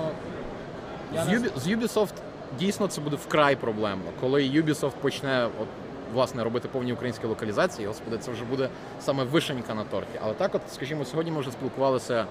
я 1.14 1.24
З, 1.24 1.28
не 1.28 1.38
Ubi- 1.38 1.58
з 1.58 1.68
Ubisoft 1.68 2.12
дійсно 2.58 2.86
це 2.88 3.00
буде 3.00 3.16
вкрай 3.16 3.56
проблемно. 3.56 4.04
Коли 4.20 4.42
Ubisoft 4.42 4.92
почне 5.00 5.44
от, 5.60 5.68
власне 6.14 6.44
робити 6.44 6.68
повні 6.72 6.92
українські 6.92 7.26
локалізації, 7.26 7.88
господи, 7.88 8.18
це 8.18 8.30
вже 8.32 8.44
буде 8.44 8.68
саме 9.00 9.24
вишенька 9.24 9.74
на 9.74 9.84
торті. 9.84 10.18
Але 10.22 10.34
так, 10.34 10.54
от, 10.54 10.60
скажімо, 10.72 11.04
сьогодні 11.04 11.32
ми 11.32 11.40
вже 11.40 11.50
спілкувалися 11.50 12.26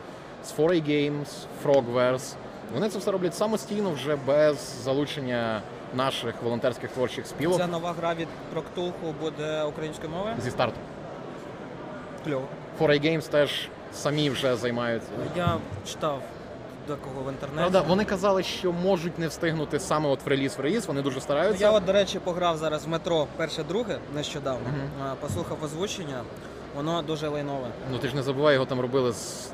з 0.46 0.54
4A 0.60 0.90
Games, 0.90 1.28
Frogverse. 1.66 2.34
Вони 2.74 2.90
це 2.90 3.00
все 3.00 3.12
роблять 3.12 3.36
самостійно, 3.36 3.92
вже 3.92 4.16
без 4.28 4.58
залучення 4.84 5.62
наших 5.96 6.36
волонтерських 6.44 6.90
творчих 6.92 7.28
спілок 7.28 7.58
Ця 7.58 7.68
нова 7.68 7.94
гра 8.00 8.14
від 8.14 8.28
Проктулху 8.54 9.16
буде 9.22 9.64
українською 9.64 10.10
мовою? 10.10 10.36
зі 10.44 10.52
старту. 10.52 10.76
Кльово. 12.26 12.46
4A 12.80 13.06
Games 13.06 13.30
теж 13.30 13.68
самі 13.94 14.30
вже 14.30 14.56
займаються. 14.56 15.10
Я 15.38 15.58
читав 15.88 16.22
декого 16.88 17.22
в 17.26 17.32
інтернеті. 17.32 17.58
Правда, 17.58 17.82
вони 17.82 18.06
казали, 18.06 18.44
що 18.44 18.72
можуть 18.72 19.20
не 19.20 19.28
встигнути 19.28 19.80
саме 19.80 20.10
от 20.10 20.26
в 20.26 20.28
реліз 20.28 20.58
в 20.58 20.62
реліз, 20.62 20.86
вони 20.86 21.02
дуже 21.02 21.22
стараються. 21.22 21.64
Я 21.64 21.72
от, 21.72 21.86
до 21.86 21.92
речі, 21.92 22.20
пограв 22.20 22.58
зараз 22.58 22.86
в 22.86 22.90
метро 22.90 23.28
перше-друге 23.38 23.98
нещодавно. 24.16 24.66
А, 25.04 25.16
Послухав 25.16 25.58
озвучення, 25.64 26.22
воно 26.76 27.02
дуже 27.02 27.28
лайнове. 27.28 27.68
Ну 27.92 27.98
ти 27.98 28.08
ж 28.08 28.16
не 28.16 28.24
забувай, 28.24 28.54
його 28.54 28.66
там 28.66 28.80
робили 28.80 29.12
з... 29.14 29.50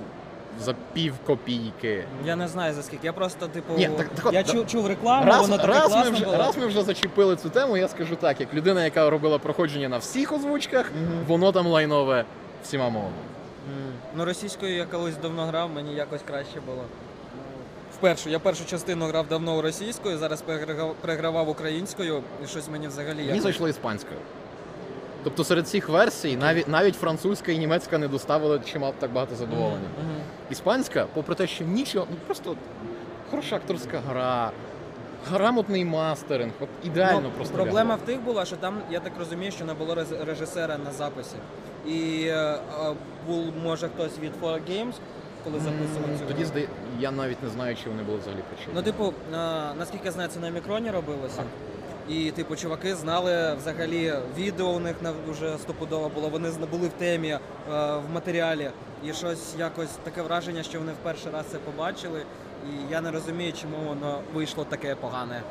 за 0.59 0.75
пів 0.93 1.13
копійки. 1.25 2.03
Я 2.25 2.35
не 2.35 2.47
знаю 2.47 2.73
за 2.73 2.83
скільки. 2.83 3.07
Я 3.07 3.13
просто, 3.13 3.47
типу, 3.47 3.73
Ні, 3.77 3.89
так- 3.97 4.09
так 4.09 4.33
я 4.33 4.43
да- 4.43 4.51
чув, 4.51 4.67
чув 4.67 4.87
рекламу, 4.87 5.25
Раз, 5.27 5.41
воно 5.41 5.57
таке 5.57 5.67
раз, 5.79 5.95
ми 5.95 6.09
вже, 6.09 6.25
було. 6.25 6.37
раз 6.37 6.57
ми 6.57 6.65
вже 6.65 6.83
зачепили 6.83 7.35
цю 7.35 7.49
тему, 7.49 7.77
я 7.77 7.87
скажу 7.87 8.15
так, 8.15 8.39
як 8.39 8.53
людина, 8.53 8.83
яка 8.83 9.09
робила 9.09 9.37
проходження 9.37 9.89
на 9.89 9.97
всіх 9.97 10.31
озвучках, 10.31 10.91
Мгм. 11.03 11.23
воно 11.27 11.51
там 11.51 11.67
лайнове 11.67 12.25
всіма 12.63 12.89
мовами. 12.89 13.13
М. 13.69 13.93
Ну, 14.15 14.25
російською 14.25 14.75
я 14.75 14.85
колись 14.85 15.17
давно 15.17 15.45
грав, 15.45 15.69
мені 15.71 15.95
якось 15.95 16.21
краще 16.27 16.59
було. 16.65 16.83
Вперше, 17.97 18.29
я 18.29 18.39
першу 18.39 18.65
частину 18.65 19.05
грав 19.05 19.27
давно 19.27 19.61
російською, 19.61 20.17
зараз 20.17 20.41
переграв- 20.47 20.93
перегравав 21.01 21.49
українською, 21.49 22.23
і 22.43 22.47
щось 22.47 22.69
мені 22.69 22.87
взагалі 22.87 23.15
Мені 23.15 23.27
якось... 23.27 23.43
зайшло 23.43 23.69
іспанською. 23.69 24.19
Тобто 25.23 25.43
серед 25.43 25.67
цих 25.67 25.89
версій 25.89 26.35
навіть, 26.37 26.67
навіть 26.67 26.95
французька 26.95 27.51
і 27.51 27.57
німецька 27.57 27.97
не 27.97 28.07
доставили 28.07 28.59
чимало 28.65 28.93
так 28.99 29.11
багато 29.11 29.35
задоволення. 29.35 29.87
Мгм. 29.99 30.15
Іспанська, 30.51 31.07
попри 31.13 31.35
те, 31.35 31.47
що 31.47 31.63
нічого, 31.63 32.07
ну 32.11 32.17
просто 32.25 32.55
хороша 33.31 33.55
акторська 33.55 33.99
гра, 34.09 34.51
грамотний 35.29 35.85
мастеринг, 35.85 36.53
от 36.59 36.69
ідеально 36.83 37.21
Ну, 37.21 37.29
просто. 37.35 37.55
Проблема 37.55 37.95
в 37.95 38.01
тих 38.01 38.21
була, 38.21 38.45
що 38.45 38.55
там, 38.55 38.77
я 38.91 38.99
так 38.99 39.13
розумію, 39.19 39.51
що 39.51 39.65
не 39.65 39.73
було 39.73 39.97
режисера 40.25 40.77
на 40.77 40.91
записі. 40.91 41.35
І 41.87 42.25
е, 42.27 42.33
е, 42.35 42.59
був, 43.27 43.45
може, 43.63 43.87
хтось 43.87 44.19
від 44.19 44.31
4Games, 44.41 44.93
коли 45.43 45.59
записував 45.59 46.19
цю. 46.19 46.25
Тоді 46.27 46.43
гру. 46.43 46.61
я 46.99 47.11
навіть 47.11 47.43
не 47.43 47.49
знаю, 47.49 47.75
чи 47.83 47.89
вони 47.89 48.03
були 48.03 48.17
взагалі 48.17 48.41
причини. 48.49 48.71
Ну, 48.75 48.81
типу, 48.81 49.05
е, 49.05 49.37
наскільки 49.79 50.05
я 50.05 50.11
знаю, 50.11 50.29
це 50.29 50.39
на 50.39 50.49
мікроні 50.49 50.91
робилося. 50.91 51.43
І, 52.09 52.31
типу, 52.31 52.55
чуваки 52.55 52.95
знали 52.95 53.55
взагалі 53.55 54.13
відео 54.37 54.65
у 54.65 54.79
них 54.79 54.95
вже 55.29 55.57
стопудово 55.57 56.09
було. 56.09 56.29
Вони 56.29 56.49
були 56.71 56.87
в 56.87 56.91
темі 56.91 57.29
е, 57.29 57.39
в 57.67 58.03
матеріалі. 58.13 58.69
І 59.05 59.13
щось 59.13 59.55
якось 59.59 59.89
таке 60.03 60.21
враження, 60.21 60.63
що 60.63 60.79
вони 60.79 60.91
в 60.91 61.03
перший 61.03 61.31
раз 61.31 61.45
це 61.51 61.57
побачили. 61.57 62.21
І 62.69 62.91
я 62.91 63.01
не 63.01 63.11
розумію, 63.11 63.53
чому 63.53 63.77
воно 63.89 64.19
вийшло 64.33 64.63
таке 64.69 64.95
погане. 64.95 65.41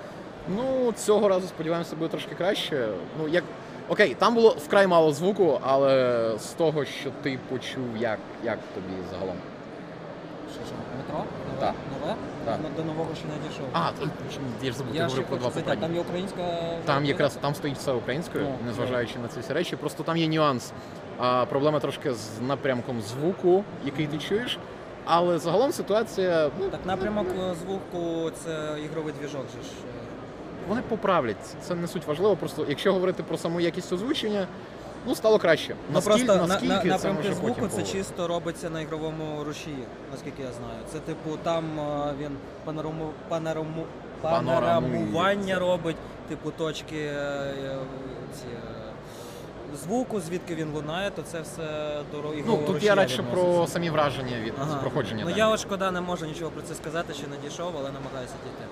Ну, 0.57 0.93
цього 0.93 1.29
разу 1.29 1.47
сподіваємося, 1.49 1.97
буде 1.97 2.11
трошки 2.11 2.35
краще. 2.35 2.89
Ну, 3.19 3.29
як. 3.29 3.45
Окей, 3.89 4.15
там 4.15 4.35
було 4.35 4.51
вкрай 4.51 4.87
мало 4.87 5.13
звуку, 5.13 5.61
але 5.63 6.33
з 6.39 6.47
того, 6.47 6.85
що 6.85 7.11
ти 7.23 7.39
почув, 7.49 7.97
як, 7.99 8.19
як 8.45 8.59
тобі 8.75 8.95
загалом. 9.13 9.35
Що 10.55 10.65
ж, 10.65 10.71
метро? 10.99 11.19
Нове? 11.19 11.61
Так. 11.61 11.75
Нове? 12.01 12.15
Так. 12.45 12.59
До- 12.63 12.83
До 12.83 12.89
нового 12.89 13.09
ще 13.15 13.25
не 13.27 13.49
дійшов. 13.49 13.67
А, 13.73 13.91
то- 14.01 14.09
я 14.63 14.71
ж 14.73 14.77
забув, 14.79 14.93
ти 14.95 15.03
говорив 15.03 15.27
про 15.27 15.37
два 15.37 15.49
попередні. 15.49 15.83
там 15.87 15.95
є 15.95 16.01
українська. 16.01 16.43
Там 16.85 17.05
якраз 17.05 17.35
там 17.41 17.55
стоїть 17.55 17.77
все 17.77 17.93
українською, 17.93 18.45
Ну, 18.45 18.67
незважаючи 18.67 19.19
на 19.19 19.29
ці 19.29 19.41
всі 19.41 19.53
речі. 19.53 19.77
Просто 19.77 20.03
там 20.03 20.17
є 20.17 20.29
нюанс. 20.29 20.73
А, 21.19 21.45
проблема 21.47 21.81
трошки 21.81 22.13
з 22.15 22.41
напрямком 22.41 23.01
звуку, 23.01 23.65
який 23.85 24.07
ти 24.07 24.19
чуєш. 24.19 24.59
Але 25.05 25.39
загалом 25.39 25.73
ситуація. 25.73 26.51
Ну, 26.61 26.69
Так 26.69 26.81
напрямок 26.87 27.27
звуку 27.65 28.31
це 28.45 28.77
ігровий 28.85 29.15
двіжок 29.21 29.43
же 29.57 29.63
ж. 29.63 29.69
е. 29.69 30.01
вони 30.69 30.83
поправлять. 30.89 31.37
Це 31.63 31.75
не 31.75 31.89
суть 31.89 32.07
важливо. 32.07 32.37
Просто 32.37 32.67
якщо 32.69 32.93
говорити 32.93 33.23
про 33.23 33.39
саму 33.39 33.61
якість 33.61 33.93
озвучення, 33.93 34.47
ну 35.07 35.15
стало 35.15 35.39
краще. 35.39 35.75
Ну 35.89 35.95
Наскільки, 35.95 36.25
просто 36.27 36.37
на, 36.37 36.47
наскільки 36.47 36.89
на, 36.89 36.99
це 36.99 37.09
напрямки 37.09 37.35
звуку 37.35 37.55
потім 37.61 37.69
це 37.71 37.83
чисто 37.93 38.29
робиться 38.29 38.71
на 38.71 38.81
ігровому 38.81 39.45
рушії, 39.45 39.85
наскільки 40.13 40.43
я 40.43 40.49
знаю. 40.53 40.79
Це 40.93 40.99
типу 40.99 41.37
там 41.43 41.65
е, 41.81 42.13
він 42.21 42.31
панораму, 42.65 43.11
панораму, 43.29 43.85
панорамування 44.21 45.59
робить, 45.59 45.97
типу 46.29 46.51
точки 46.51 46.97
е, 46.97 47.13
е, 47.13 47.77
ці, 48.35 48.47
е, 48.47 48.80
звуку, 49.77 50.21
звідки 50.21 50.55
він 50.55 50.73
лунає, 50.73 51.11
то 51.11 51.23
це 51.23 51.41
все 51.41 51.63
до 52.13 52.19
ро- 52.23 52.43
Ну 52.47 52.59
тут 52.67 52.83
я 52.83 52.95
радше 52.95 53.23
про 53.23 53.67
самі 53.67 53.91
враження 53.91 54.41
від 54.41 54.55
Ага. 54.63 54.77
проходження. 54.81 55.23
Ну 55.25 55.31
так. 55.31 55.39
я 55.39 55.49
от 55.49 55.61
шкода 55.61 55.91
не 55.91 56.01
можу 56.01 56.27
нічого 56.27 56.51
про 56.51 56.63
це 56.63 56.75
сказати, 56.75 57.15
ще 57.15 57.27
не 57.27 57.37
дійшов, 57.49 57.73
але 57.79 57.91
намагаюся 57.93 58.35
дійти. 58.45 58.65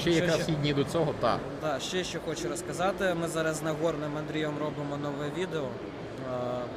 Ще 0.00 0.10
якраз 0.10 0.42
ще? 0.42 0.52
дні 0.52 0.74
до 0.74 0.84
цього, 0.84 1.14
так. 1.20 1.38
Так, 1.60 1.80
ще 1.80 2.04
що 2.04 2.18
хочу 2.26 2.48
розказати. 2.48 3.14
Ми 3.20 3.28
зараз 3.28 3.56
з 3.56 3.62
Нагорним 3.62 4.16
Андрієм 4.18 4.52
робимо 4.60 4.96
нове 5.02 5.30
відео 5.38 5.62
е, 5.62 5.68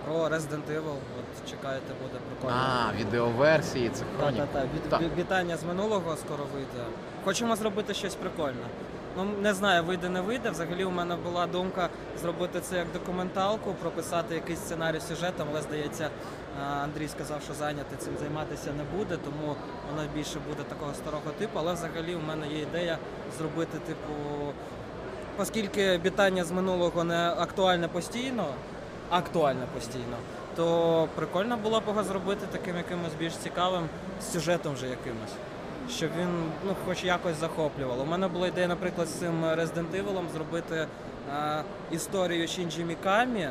про 0.05 0.15
Resident 0.15 0.67
Evil. 0.72 0.96
От 1.20 1.50
чекаєте, 1.51 1.94
буде 2.01 2.20
прикольно. 2.29 2.62
А, 2.62 2.94
відеоверсії, 3.00 3.89
це 3.94 4.03
хронік. 4.20 4.39
Та, 4.39 4.46
та, 4.46 4.60
та. 4.60 4.65
Від, 4.65 4.89
Так. 4.89 5.17
Вітання 5.17 5.58
з 5.58 5.63
минулого 5.63 6.15
скоро 6.17 6.44
вийде. 6.53 6.84
Хочемо 7.25 7.55
зробити 7.55 7.94
щось 7.94 8.15
прикольне. 8.15 8.65
Ну, 9.17 9.24
не 9.41 9.53
знаю, 9.53 9.84
вийде, 9.84 10.10
не 10.10 10.22
вийде. 10.22 10.50
Взагалі 10.50 10.86
у 10.86 10.91
мене 10.91 11.15
була 11.15 11.48
думка 11.48 11.89
зробити 12.22 12.60
це 12.62 12.77
як 12.77 12.91
документалку, 12.93 13.74
прописати 13.74 14.36
якийсь 14.36 14.60
сценарій 14.60 15.00
сюжетом, 15.00 15.48
але 15.51 15.62
здається, 15.62 16.10
Андрій 16.84 17.07
сказав, 17.07 17.41
що 17.41 17.53
зайнятий 17.53 17.98
цим 17.98 18.13
займатися 18.19 18.69
не 18.77 18.98
буде, 18.98 19.17
тому 19.17 19.55
воно 19.91 20.07
більше 20.15 20.39
буде 20.50 20.63
такого 20.63 20.93
старого 20.93 21.31
типу. 21.39 21.60
Але 21.60 21.74
взагалі 21.74 22.15
у 22.15 22.27
мене 22.27 22.48
є 22.48 22.62
ідея 22.62 22.98
зробити, 23.38 23.77
типу, 23.88 24.13
оскільки 25.38 25.98
бітання 25.98 26.43
з 26.43 26.51
минулого 26.51 27.03
не 27.03 27.29
актуальне 27.29 27.88
постійно, 27.88 28.45
актуальне 29.10 29.65
постійно, 29.74 30.17
то 30.55 31.07
прикольно 31.15 31.57
було 31.57 31.79
б 31.79 31.84
його 31.88 32.03
зробити 32.03 32.48
таким 32.51 32.77
якимось 32.77 33.13
більш 33.19 33.34
цікавим 33.38 33.89
сюжетом 34.31 34.74
вже 34.74 34.88
якимось. 34.88 35.34
Щоб 35.89 36.10
він 36.20 36.27
ну, 36.65 36.75
хоч 36.86 37.04
якось 37.04 37.36
захоплював. 37.36 38.01
У 38.01 38.06
мене 38.06 38.27
була 38.27 38.48
ідея, 38.48 38.68
наприклад, 38.68 39.08
з 39.08 39.12
цим 39.12 39.46
Resident 39.46 39.92
Evil 39.92 40.32
зробити 40.34 40.75
е, 40.75 41.63
історію 41.92 42.48
Шінджі 42.48 42.84
Мікамі 42.84 43.48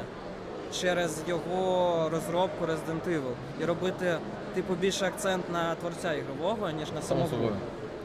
через 0.81 1.23
його 1.29 2.09
розробку 2.13 2.65
Resident 2.65 3.09
Evil 3.09 3.33
і 3.61 3.65
робити 3.65 4.17
типу 4.55 4.75
більше 4.75 5.07
акцент 5.07 5.53
на 5.53 5.75
творця 5.75 6.13
ігрового, 6.13 6.71
ніж 6.71 6.93
на 6.93 7.03
самого. 7.03 7.29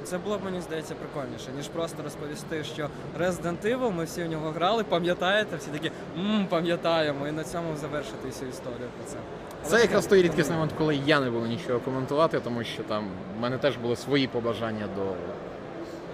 Це 0.03 0.17
було 0.17 0.37
б, 0.37 0.43
мені 0.43 0.61
здається, 0.61 0.95
прикольніше, 0.95 1.47
ніж 1.57 1.67
просто 1.67 2.03
розповісти, 2.03 2.63
що 2.63 2.89
Resident 3.19 3.61
Evil, 3.65 3.91
ми 3.91 4.03
всі 4.03 4.23
в 4.23 4.29
нього 4.29 4.51
грали, 4.51 4.83
пам'ятаєте, 4.83 5.55
всі 5.57 5.69
такі 5.69 5.91
мм, 6.17 6.45
пам'ятаємо, 6.49 7.27
і 7.27 7.31
на 7.31 7.43
цьому 7.43 7.75
завершити 7.81 8.27
всю 8.27 8.49
історію 8.49 8.89
про 8.97 9.05
це. 9.11 9.17
Але 9.61 9.69
Це 9.71 9.81
якраз 9.81 10.03
таке 10.05 10.09
той 10.15 10.21
рідкісний 10.23 10.57
момент, 10.57 10.73
коли 10.77 10.95
я 11.05 11.19
не 11.19 11.29
буду 11.29 11.45
нічого 11.45 11.79
коментувати, 11.79 12.39
тому 12.39 12.63
що 12.63 12.83
там 12.83 13.07
в 13.37 13.41
мене 13.41 13.57
теж 13.57 13.77
були 13.77 13.95
свої 13.95 14.27
побажання 14.27 14.85
до, 14.95 15.01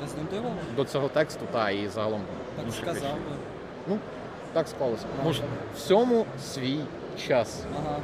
Resident 0.06 0.42
Evil? 0.42 0.75
до 0.75 0.86
цього 0.86 1.08
тексту, 1.08 1.46
та 1.51 1.70
і 1.70 1.88
загалом 1.88 2.22
Так 2.56 2.65
інших 2.65 2.82
сказав 2.82 2.96
речей. 3.04 3.12
би. 3.30 3.36
Ну, 3.88 4.00
так 4.54 4.68
склалося. 4.68 5.06
Ну, 5.18 5.24
Може, 5.24 5.44
всьому 5.77 6.25
свій 6.54 6.80
час. 7.27 7.63
Ага. 7.86 7.98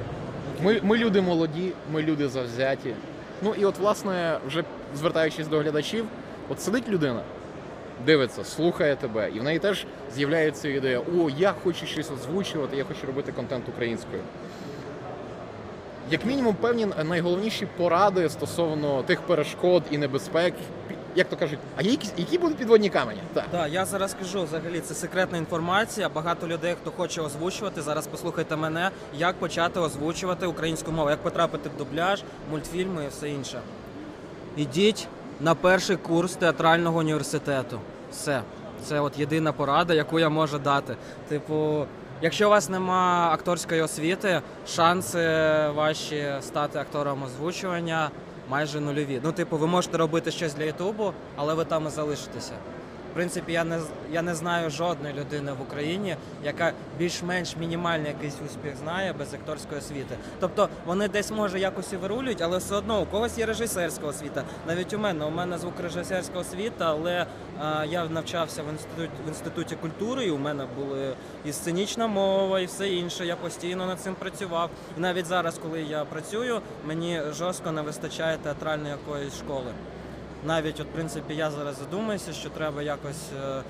Ми, 0.63 0.79
ми 0.83 0.97
люди 0.97 1.21
молоді, 1.21 1.71
ми 1.91 2.01
люди 2.01 2.29
завзяті. 2.29 2.95
Ну 3.41 3.53
і 3.59 3.65
от, 3.65 3.77
власне, 3.79 4.38
вже 4.47 4.63
звертаючись 4.95 5.48
до 5.48 5.60
глядачів, 5.60 6.05
от 6.50 6.62
сидить 6.62 6.89
людина, 6.89 7.21
дивиться, 8.05 8.43
слухає 8.43 8.95
тебе, 8.95 9.29
і 9.36 9.39
в 9.39 9.43
неї 9.43 9.60
теж 9.60 9.86
з'являється 10.15 10.69
ідея: 10.69 11.00
о, 11.00 11.29
я 11.38 11.53
хочу 11.63 11.86
щось 11.86 12.12
озвучувати, 12.12 12.77
я 12.77 12.83
хочу 12.83 13.07
робити 13.07 13.31
контент 13.31 13.69
українською. 13.69 14.21
Як 16.12 16.25
мінімум, 16.25 16.55
певні 16.55 16.88
найголовніші 17.03 17.67
поради 17.77 18.29
стосовно 18.29 19.03
тих 19.03 19.21
перешкод 19.21 19.83
і 19.91 19.98
небезпек, 19.98 20.53
як 21.15 21.29
то 21.29 21.38
кажуть, 21.38 21.60
а 21.77 21.81
є 21.81 21.98
які 22.17 22.38
будуть 22.38 22.57
підводні 22.57 22.89
камені? 22.89 23.19
Так. 23.33 23.45
Так, 23.51 23.71
я 23.71 23.86
зараз 23.86 24.12
скажу, 24.12 24.43
взагалі 24.43 24.79
це 24.79 24.93
секретна 24.93 25.38
інформація. 25.38 26.10
Багато 26.10 26.48
людей, 26.48 26.75
хто 26.81 26.91
хоче 26.91 27.21
озвучувати, 27.21 27.81
зараз 27.81 28.07
послухайте 28.07 28.55
мене, 28.55 28.89
як 29.17 29.36
почати 29.36 29.79
озвучувати 29.79 30.45
українську 30.45 30.91
мову, 30.91 31.10
як 31.10 31.19
потрапити 31.19 31.69
в 31.69 31.77
дубляж, 31.77 32.24
мультфільми 32.51 33.05
і 33.05 33.07
все 33.07 33.29
інше. 33.29 33.62
Ідіть 34.58 35.08
на 35.39 35.55
перший 35.55 35.98
курс 35.98 36.36
театрального 36.36 37.00
університету. 37.00 37.79
Все. 38.12 38.41
Це 38.84 39.00
от 39.00 39.20
єдина 39.20 39.51
порада, 39.51 39.93
яку 39.93 40.20
я 40.20 40.29
можу 40.29 40.60
дати. 40.60 40.96
Типу, 41.27 41.86
якщо 42.22 42.48
у 42.48 42.50
вас 42.50 42.70
нема 42.70 43.29
акторської 43.34 43.81
освіти, 43.81 44.41
шанси 44.67 45.20
ваші 45.75 46.34
стати 46.41 46.79
актором 46.79 47.24
озвучування 47.24 48.10
майже 48.50 48.79
нульові. 48.79 49.22
Ну, 49.24 49.31
типу, 49.31 49.58
ви 49.58 49.67
можете 49.67 49.98
робити 49.98 50.31
щось 50.31 50.53
для 50.53 50.63
Ютубу, 50.63 51.13
але 51.36 51.53
ви 51.53 51.65
там 51.65 51.88
і 51.88 51.89
залишитеся. 51.89 52.53
В 53.12 53.13
принципі, 53.13 53.51
я 53.51 53.63
не 53.63 53.80
я 54.12 54.22
не 54.22 54.36
знаю 54.36 54.70
жодної 54.70 55.13
людини 55.13 55.51
в 55.51 55.62
Україні, 55.62 56.15
яка 56.44 56.74
більш-менш 56.98 57.56
мінімальний 57.58 58.08
якийсь 58.08 58.36
успіх 58.46 58.77
знає 58.77 59.13
без 59.13 59.34
акторської 59.34 59.80
освіти. 59.80 60.15
Тобто 60.39 60.70
вони 60.86 61.08
десь 61.08 61.32
може 61.32 61.60
якось 61.60 61.94
і 61.94 61.96
вирулюють, 61.96 62.41
але 62.41 62.58
все 62.58 62.75
одно 62.75 63.01
у 63.01 63.06
когось 63.06 63.38
є 63.38 63.46
режисерська 63.46 64.08
освіта. 64.08 64.44
Навіть 64.68 64.94
у 64.94 65.00
мене 65.00 65.25
у 65.25 65.30
мене 65.30 65.58
звукорежисерська 65.58 66.39
освіта, 66.39 66.86
але 66.89 67.25
а, 67.60 67.86
я 67.86 68.06
навчався 68.06 68.63
в 68.63 68.70
інституті 68.70 69.12
в 69.25 69.27
інституті 69.27 69.75
культури, 69.75 70.25
і 70.25 70.32
у 70.32 70.38
мене 70.38 70.65
були 70.77 71.13
і 71.46 71.51
сценічна 71.51 72.08
мова, 72.08 72.60
і 72.60 72.65
все 72.65 72.89
інше. 72.89 73.25
Я 73.25 73.36
постійно 73.36 73.86
над 73.86 74.00
цим 74.00 74.15
працював. 74.15 74.70
І 74.98 75.00
навіть 75.00 75.25
зараз, 75.25 75.58
коли 75.58 75.82
я 75.82 76.06
працюю, 76.06 76.62
мені 76.88 77.22
жорстко 77.38 77.72
не 77.72 77.82
вистачає 77.82 78.38
театральної 78.38 78.91
якоїсь 78.91 79.38
школи. 79.38 79.72
Навіть, 80.45 80.79
от, 80.79 80.88
в 80.88 80.89
принципі, 80.89 81.36
я 81.36 81.51
зараз 81.51 81.77
задумаюся, 81.77 82.33
що 82.33 82.50
треба 82.50 82.81
якось 82.81 83.29
е, 83.43 83.62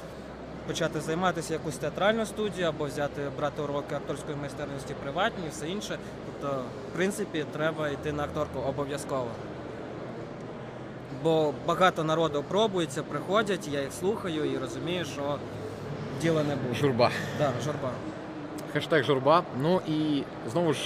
почати 0.67 1.01
займатися 1.01 1.53
якусь 1.53 1.77
театральну 1.77 2.25
студію 2.25 2.67
або 2.67 2.85
взяти 2.85 3.21
брати 3.37 3.61
уроки 3.61 3.95
акторської 3.95 4.37
майстерності 4.37 4.93
приватні 5.03 5.45
і 5.47 5.49
все 5.49 5.69
інше. 5.69 5.97
Тобто, 6.25 6.57
в 6.89 6.95
принципі, 6.95 7.45
треба 7.53 7.89
йти 7.89 8.11
на 8.11 8.23
акторку 8.23 8.59
обов'язково. 8.59 9.27
Бо 11.23 11.53
багато 11.67 12.03
народу 12.03 12.43
пробується, 12.47 13.03
приходять, 13.03 13.67
я 13.67 13.81
їх 13.81 13.93
слухаю 13.93 14.45
і 14.51 14.57
розумію, 14.57 15.05
що 15.05 15.37
діла 16.21 16.43
не 16.43 16.55
буде. 16.55 16.75
Журба. 16.75 17.11
Да, 17.37 17.51
журба. 17.65 17.89
Хештег 18.73 19.03
журба. 19.05 19.43
Ну 19.61 19.81
і 19.87 20.23
знову 20.51 20.73
ж, 20.73 20.79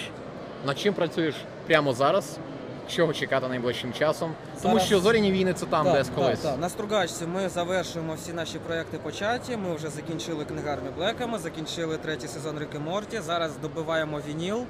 над 0.66 0.80
чим 0.80 0.94
працюєш 0.94 1.36
прямо 1.68 1.94
зараз? 1.94 2.38
Чого 2.90 3.14
чекати 3.14 3.48
найближчим 3.48 3.94
часом? 3.94 4.34
Тому 4.62 4.74
Зараз- 4.74 4.88
що 4.88 5.00
зоряні 5.00 5.32
війни 5.32 5.54
це 5.54 5.66
там, 5.66 5.92
десь 5.92 6.10
колись. 6.16 6.40
Так, 6.40 6.52
так. 6.52 6.62
На 6.62 6.70
Стругачці 6.70 7.26
ми 7.26 7.50
завершуємо 7.50 8.14
всі 8.14 8.34
наші 8.34 8.60
проекти 8.60 8.98
початі. 8.98 9.58
Ми 9.58 9.76
вже 9.76 9.90
закінчили 9.90 10.46
книгарню 10.46 10.90
Блека, 10.98 11.28
ми 11.28 11.38
закінчили 11.38 11.98
третій 11.98 12.28
сезон 12.28 12.60
Рики 12.60 12.80
Морті. 12.80 13.20
Зараз 13.20 13.58
добиваємо 13.62 14.22
вініл. 14.28 14.66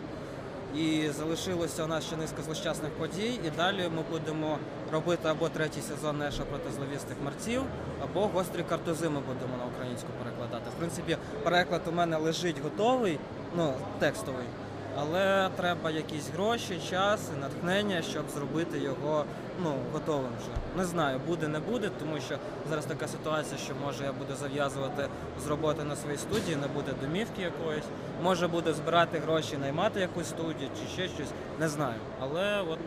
І 0.78 1.10
залишилося 1.18 1.84
у 1.84 1.88
нас 1.88 2.04
ще 2.04 2.18
низка 2.18 2.42
злощасних 2.42 2.92
подій. 2.92 3.40
І 3.48 3.50
далі 3.58 3.84
ми 3.96 4.02
будемо 4.12 4.58
робити 4.92 5.28
або 5.28 5.50
третій 5.50 5.82
сезон 5.82 6.18
Неша 6.18 6.44
проти 6.44 6.72
зловістих 6.76 7.18
мерців, 7.26 7.62
або 8.04 8.28
гострі 8.28 8.64
картузи 8.70 9.10
ми 9.10 9.20
будемо 9.20 9.58
на 9.58 9.66
українську 9.76 10.08
перекладати. 10.24 10.70
В 10.70 10.80
принципі, 10.80 11.18
переклад 11.44 11.82
у 11.90 11.92
мене 11.92 12.18
лежить 12.18 12.64
готовий, 12.64 13.20
ну 13.58 13.74
текстовий. 14.00 14.46
Але 15.00 15.50
треба 15.56 15.92
якісь 15.92 16.30
гроші, 16.30 16.80
час 16.90 17.30
і 17.38 17.42
натхнення, 17.42 18.02
щоб 18.02 18.24
зробити 18.36 18.80
його 18.80 19.26
ну, 19.64 19.74
готовим 19.94 20.32
вже. 20.40 20.78
Не 20.78 20.86
знаю, 20.86 21.20
буде, 21.28 21.48
не 21.48 21.60
буде, 21.60 21.90
тому 22.00 22.20
що 22.20 22.36
зараз 22.70 22.86
така 22.86 23.08
ситуація, 23.08 23.58
що 23.58 23.74
може 23.86 24.04
я 24.04 24.12
буду 24.12 24.36
зав'язувати 24.36 25.08
з 25.46 25.48
роботи 25.48 25.84
на 25.84 25.96
своїй 25.96 26.18
студії, 26.18 26.56
не 26.56 26.68
буде 26.68 26.92
домівки 27.02 27.42
якоїсь. 27.42 27.84
Може 28.24 28.48
буде 28.48 28.74
збирати 28.74 29.20
гроші, 29.20 29.58
наймати 29.58 30.00
якусь 30.00 30.28
студію 30.28 30.70
чи 30.82 30.94
ще 30.94 31.16
щось. 31.16 31.30
Не 31.60 31.70
знаю. 31.70 32.00
Але 32.20 32.62
от 32.62 32.80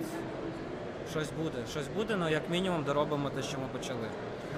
щось 1.11 1.29
буде. 1.43 1.59
Щось 1.71 1.89
буде, 1.97 2.17
ну 2.17 2.29
як 2.29 2.51
мінімум 2.51 2.85
доробимо 2.85 3.31
те, 3.31 3.43
що 3.43 3.59
ми 3.59 3.79
почали. 3.79 4.09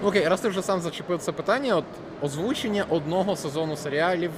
Окей, 0.03 0.27
раз 0.27 0.41
ти 0.41 0.49
вже 0.49 0.61
сам 0.61 0.81
зачепив 0.81 1.19
це 1.19 1.31
питання, 1.31 1.75
от 1.75 1.85
озвучення 2.21 2.85
одного 2.89 3.35
сезону 3.35 3.75
серіалів. 3.75 4.31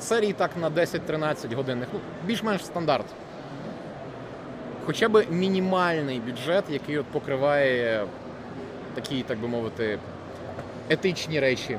Серії 0.00 0.32
так 0.32 0.50
на 0.56 0.70
10-13 0.70 1.54
годинних, 1.54 1.88
ну, 1.92 2.00
більш-менш 2.26 2.64
стандарт. 2.64 3.06
Хоча 4.86 5.08
б 5.08 5.26
мінімальний 5.30 6.20
бюджет, 6.20 6.64
який 6.68 6.98
от 6.98 7.06
покриває 7.06 8.06
такі, 8.94 9.22
так 9.22 9.38
би 9.38 9.48
мовити, 9.48 9.98
етичні 10.88 11.40
речі 11.40 11.78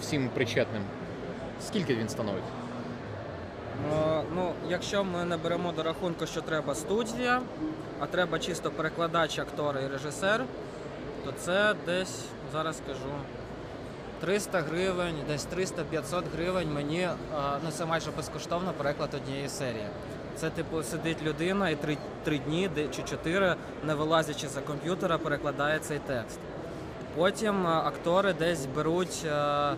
всім 0.00 0.28
причетним. 0.34 0.82
Скільки 1.66 1.94
він 1.94 2.08
становить? 2.08 2.42
Е, 3.92 4.22
Ну, 4.36 4.52
якщо 4.68 5.04
ми 5.04 5.24
не 5.24 5.36
беремо 5.36 5.72
до 5.72 5.82
рахунку, 5.82 6.26
що 6.26 6.40
треба 6.40 6.74
студія, 6.74 7.40
а 8.00 8.06
треба 8.06 8.38
чисто 8.38 8.70
перекладач, 8.70 9.38
актор 9.38 9.76
і 9.84 9.92
режисер, 9.92 10.44
то 11.24 11.32
це 11.38 11.74
десь, 11.86 12.24
зараз 12.52 12.76
скажу, 12.76 13.10
300 14.20 14.60
гривень, 14.60 15.14
десь 15.28 15.46
300-500 15.56 16.22
гривень 16.36 16.72
мені, 16.74 17.00
е, 17.00 17.16
ну 17.64 17.70
це 17.70 17.86
майже 17.86 18.10
безкоштовно 18.10 18.72
переклад 18.72 19.14
однієї 19.14 19.48
серії. 19.48 19.86
Це, 20.36 20.50
типу, 20.50 20.82
сидить 20.82 21.22
людина 21.22 21.70
і 21.70 21.76
три, 21.76 21.96
три 22.24 22.38
дні 22.38 22.70
чи 22.96 23.02
чотири, 23.02 23.54
не 23.86 23.94
вилазячи 23.94 24.48
за 24.48 24.60
комп'ютера, 24.60 25.18
перекладає 25.18 25.78
цей 25.78 25.98
текст. 26.06 26.38
Потім 27.16 27.66
е, 27.66 27.70
актори 27.70 28.32
десь 28.32 28.66
беруть 28.66 29.26
е, 29.26 29.74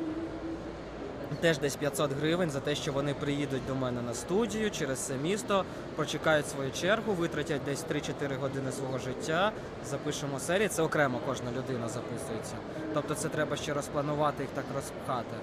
теж 1.37 1.59
десь 1.59 1.77
500 1.77 2.13
гривень 2.13 2.51
за 2.51 2.61
те, 2.61 2.75
що 2.75 2.93
вони 2.93 3.15
приїдуть 3.15 3.67
до 3.67 3.75
мене 3.75 4.03
на 4.03 4.15
студію 4.15 4.71
через 4.71 4.99
це 4.99 5.15
місто, 5.15 5.65
прочекають 5.97 6.49
свою 6.49 6.71
чергу, 6.71 7.13
витратять 7.13 7.65
десь 7.65 7.85
3-4 7.85 8.37
години 8.41 8.73
свого 8.73 8.99
життя, 8.99 9.53
запишемо 9.91 10.41
серії. 10.41 10.69
Це 10.69 10.83
окремо 10.83 11.21
кожна 11.27 11.51
людина 11.51 11.89
записується. 11.89 12.55
Тобто 12.95 13.15
це 13.15 13.29
треба 13.29 13.57
ще 13.57 13.75
розпланувати 13.75 14.43
їх 14.43 14.51
так 14.55 14.65
розпхати. 14.75 15.37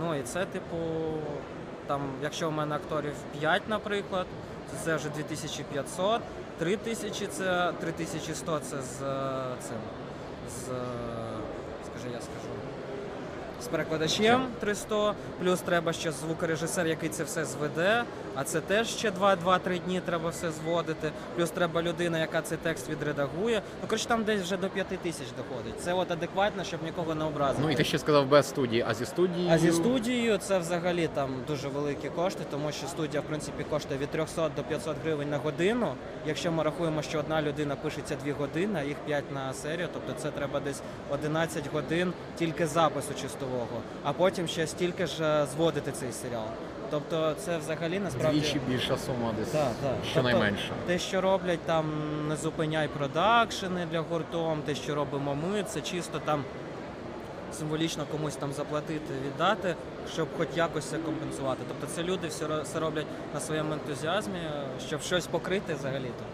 Ну 0.00 0.14
і 0.14 0.22
це, 0.22 0.46
типу, 0.46 0.76
там, 1.86 2.00
якщо 2.22 2.48
у 2.48 2.50
мене 2.50 2.74
акторів 2.74 3.14
5, 3.40 3.62
наприклад, 3.68 4.26
то 4.70 4.84
це 4.84 4.96
вже 4.96 5.08
2500, 5.08 6.20
3000 6.58 7.26
це 7.26 7.72
3100 7.80 8.58
це 8.58 8.76
з 8.82 9.02
е, 9.02 9.44
цим. 9.60 9.76
З, 10.50 10.68
е, 10.68 10.74
скажи, 11.86 12.14
я 12.14 12.20
скажу 12.20 12.51
з 13.62 13.68
перекладачем 13.68 14.46
300, 14.60 15.14
плюс 15.40 15.60
треба 15.60 15.92
ще 15.92 16.12
звукорежисер, 16.12 16.86
який 16.86 17.08
це 17.08 17.24
все 17.24 17.44
зведе, 17.44 18.04
а 18.34 18.44
це 18.44 18.60
теж 18.60 18.88
ще 18.88 19.10
2-3 19.10 19.78
дні 19.78 20.00
треба 20.00 20.28
все 20.30 20.50
зводити. 20.50 21.12
Плюс 21.36 21.50
треба 21.50 21.82
людина, 21.82 22.18
яка 22.18 22.42
цей 22.42 22.58
текст 22.62 22.90
відредагує. 22.90 23.62
Ну, 23.82 23.88
коротше, 23.88 24.08
там 24.08 24.24
десь 24.24 24.42
вже 24.42 24.56
до 24.56 24.68
5 24.68 24.86
тисяч 24.86 25.26
доходить. 25.36 25.80
Це 25.80 25.92
от 25.92 26.10
адекватно, 26.10 26.64
щоб 26.64 26.82
нікого 26.82 27.14
не 27.14 27.24
образити. 27.24 27.62
Ну 27.62 27.70
і 27.70 27.74
ти 27.74 27.84
ще 27.84 27.98
сказав 27.98 28.26
без 28.28 28.48
студії, 28.48 28.84
а 28.88 28.94
зі 28.94 29.06
студією. 29.06 29.50
А 29.52 29.58
зі 29.58 29.72
студією 29.72 30.38
це 30.38 30.58
взагалі 30.58 31.08
там 31.14 31.30
дуже 31.46 31.68
великі 31.68 32.08
кошти, 32.08 32.44
тому 32.50 32.72
що 32.72 32.86
студія 32.86 33.20
в 33.20 33.24
принципі 33.24 33.64
коштує 33.70 34.00
від 34.00 34.10
300 34.10 34.48
до 34.48 34.62
500 34.62 34.96
гривень 35.04 35.30
на 35.30 35.38
годину. 35.38 35.94
Якщо 36.26 36.52
ми 36.52 36.62
рахуємо, 36.62 37.02
що 37.02 37.18
одна 37.18 37.42
людина 37.42 37.76
пишеться 37.76 38.16
2 38.24 38.34
години, 38.34 38.78
а 38.82 38.84
їх 38.84 38.96
5 38.96 39.24
на 39.34 39.52
серію, 39.52 39.88
тобто 39.92 40.12
це 40.22 40.30
треба 40.30 40.60
десь 40.60 40.80
11 41.10 41.72
годин 41.72 42.12
тільки 42.38 42.66
запису 42.66 43.14
чистового, 43.52 43.82
а 44.04 44.12
потім 44.12 44.48
ще 44.48 44.66
стільки 44.66 45.06
ж 45.06 45.24
е, 45.24 45.46
зводити 45.46 45.92
цей 45.92 46.12
серіал. 46.12 46.44
Тобто 46.90 47.34
це 47.38 47.58
взагалі 47.58 47.98
насправді 47.98 48.40
Двічі 48.40 48.60
більша 48.68 48.98
сума 48.98 49.32
десь. 49.38 49.48
Так, 49.48 49.72
так. 49.82 49.94
Щонайменше. 50.10 50.64
Тобто, 50.68 50.86
те, 50.86 50.98
що 50.98 51.20
роблять 51.20 51.60
там 51.60 51.84
не 52.28 52.36
зупиняй 52.36 52.88
продакшени 52.88 53.86
для 53.90 54.00
гуртом, 54.00 54.62
те, 54.62 54.74
що 54.74 54.94
робимо 54.94 55.34
ми, 55.34 55.62
це 55.62 55.80
чисто 55.80 56.18
там 56.18 56.44
символічно 57.52 58.04
комусь 58.10 58.36
там 58.36 58.52
заплатити, 58.52 59.14
віддати, 59.26 59.74
щоб 60.12 60.28
хоч 60.36 60.48
якось 60.56 60.84
це 60.84 60.98
компенсувати. 60.98 61.62
Тобто 61.68 61.86
це 61.94 62.02
люди 62.02 62.28
все 62.62 62.80
роблять 62.80 63.06
на 63.34 63.40
своєму 63.40 63.72
ентузіазмі, 63.72 64.40
щоб 64.86 65.00
щось 65.00 65.26
покрити 65.26 65.74
взагалі-то 65.74 66.24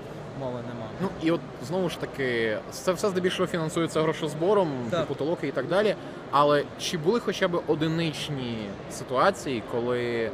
мови 0.41 0.59
немає. 0.69 0.91
Ну 1.01 1.09
і 1.23 1.31
от 1.31 1.41
знову 1.69 1.89
ж 1.89 2.01
таки, 2.01 2.59
це 2.71 2.93
все 2.93 3.09
здебільшого 3.09 3.47
фінансується 3.47 4.03
грошозбором, 4.03 4.73
Так. 4.91 5.07
типу 5.07 5.37
і 5.43 5.51
так 5.51 5.67
далі. 5.69 5.97
Але 6.31 6.65
чи 6.81 6.99
були 6.99 7.21
хоча 7.21 7.49
б 7.49 7.63
одиничні 7.67 8.69
ситуації, 8.91 9.63
коли 9.73 10.31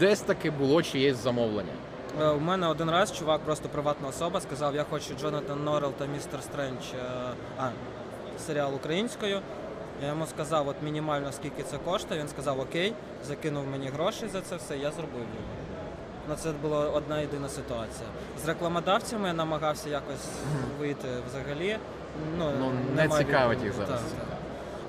десь 0.00 0.20
таки 0.20 0.50
було 0.50 0.82
чиєсь 0.82 1.16
замовлення? 1.16 1.72
Е, 2.20 2.28
У 2.28 2.40
мене 2.40 2.66
один 2.66 2.90
раз 2.90 3.12
чувак, 3.18 3.40
просто 3.40 3.68
приватна 3.68 4.08
особа, 4.08 4.40
сказав, 4.40 4.74
я 4.74 4.84
хочу 4.90 5.14
Джонатан 5.20 5.64
Норрелл 5.64 5.92
та 5.92 6.06
містер 6.06 6.42
Стрендж, 6.42 6.82
е, 6.94 7.02
а, 7.58 7.68
серіал 8.46 8.74
українською. 8.74 9.40
Я 10.02 10.08
йому 10.08 10.26
сказав, 10.26 10.68
от 10.68 10.76
мінімально 10.82 11.32
скільки 11.32 11.62
це 11.62 11.78
коштує. 11.78 12.20
Він 12.20 12.28
сказав 12.28 12.60
окей, 12.60 12.92
закинув 13.26 13.66
мені 13.66 13.88
гроші 13.88 14.28
за 14.32 14.40
це 14.40 14.56
все, 14.56 14.76
я 14.76 14.90
зробив 14.90 15.14
його. 15.20 15.69
Ну, 16.30 16.36
це 16.36 16.52
була 16.62 16.78
одна 16.88 17.20
єдина 17.20 17.48
ситуація. 17.48 18.08
З 18.44 18.48
рекламодавцями 18.48 19.28
я 19.28 19.34
намагався 19.34 19.88
якось 19.88 20.28
вийти 20.80 21.08
взагалі. 21.28 21.76
Ну, 22.38 22.50
Ну, 22.60 22.72
не 22.96 23.02
немає 23.02 23.24
цікавить 23.24 23.58
відповіді. 23.58 23.64
їх 23.64 23.74
зараз. 23.88 24.00
Так, 24.02 24.18
так. 24.28 24.38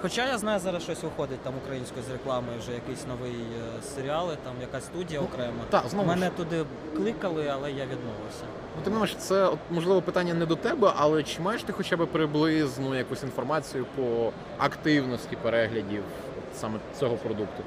Хоча 0.01 0.27
я 0.27 0.37
знаю, 0.37 0.59
зараз 0.59 0.83
щось 0.83 1.03
виходить 1.03 1.39
там 1.39 1.53
українською 1.65 2.03
з 2.09 2.11
рекламою, 2.11 2.59
вже 2.59 2.71
якийсь 2.71 3.07
новий 3.07 3.31
е, 3.31 3.81
серіали, 3.95 4.37
там 4.43 4.53
якась 4.61 4.85
студія 4.85 5.19
окрема. 5.21 5.63
Так, 5.69 5.83
знову 5.89 6.07
Мене 6.07 6.25
ж. 6.25 6.31
туди 6.31 6.65
кликали, 6.97 7.47
але 7.53 7.71
я 7.71 7.83
відмовився. 7.83 8.43
Ну, 8.85 8.91
не 8.93 8.99
менш, 8.99 9.15
це 9.15 9.45
от, 9.45 9.59
можливо 9.69 10.01
питання 10.01 10.33
не 10.33 10.45
до 10.45 10.55
тебе, 10.55 10.93
але 10.95 11.23
чи 11.23 11.41
маєш 11.41 11.63
ти 11.63 11.73
хоча 11.73 11.97
б 11.97 12.07
приблизну 12.07 12.95
якусь 12.95 13.23
інформацію 13.23 13.85
по 13.95 14.31
активності 14.57 15.35
переглядів 15.35 16.03
от 16.37 16.57
саме 16.59 16.79
цього 16.99 17.15
продукту? 17.15 17.63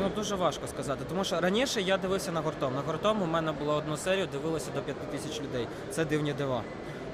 Ну 0.00 0.08
дуже 0.16 0.34
важко 0.34 0.66
сказати, 0.66 1.04
тому 1.08 1.24
що 1.24 1.40
раніше 1.40 1.82
я 1.82 1.96
дивився 1.96 2.32
на 2.32 2.40
гуртом. 2.40 2.74
На 2.74 2.80
гуртом 2.80 3.22
у 3.22 3.26
мене 3.26 3.52
було 3.52 3.74
одну 3.74 3.96
серію, 3.96 4.28
дивилося 4.32 4.70
до 4.74 4.80
5 4.80 4.96
тисяч 4.96 5.40
людей. 5.40 5.66
Це 5.90 6.04
дивні 6.04 6.32
дива. 6.32 6.62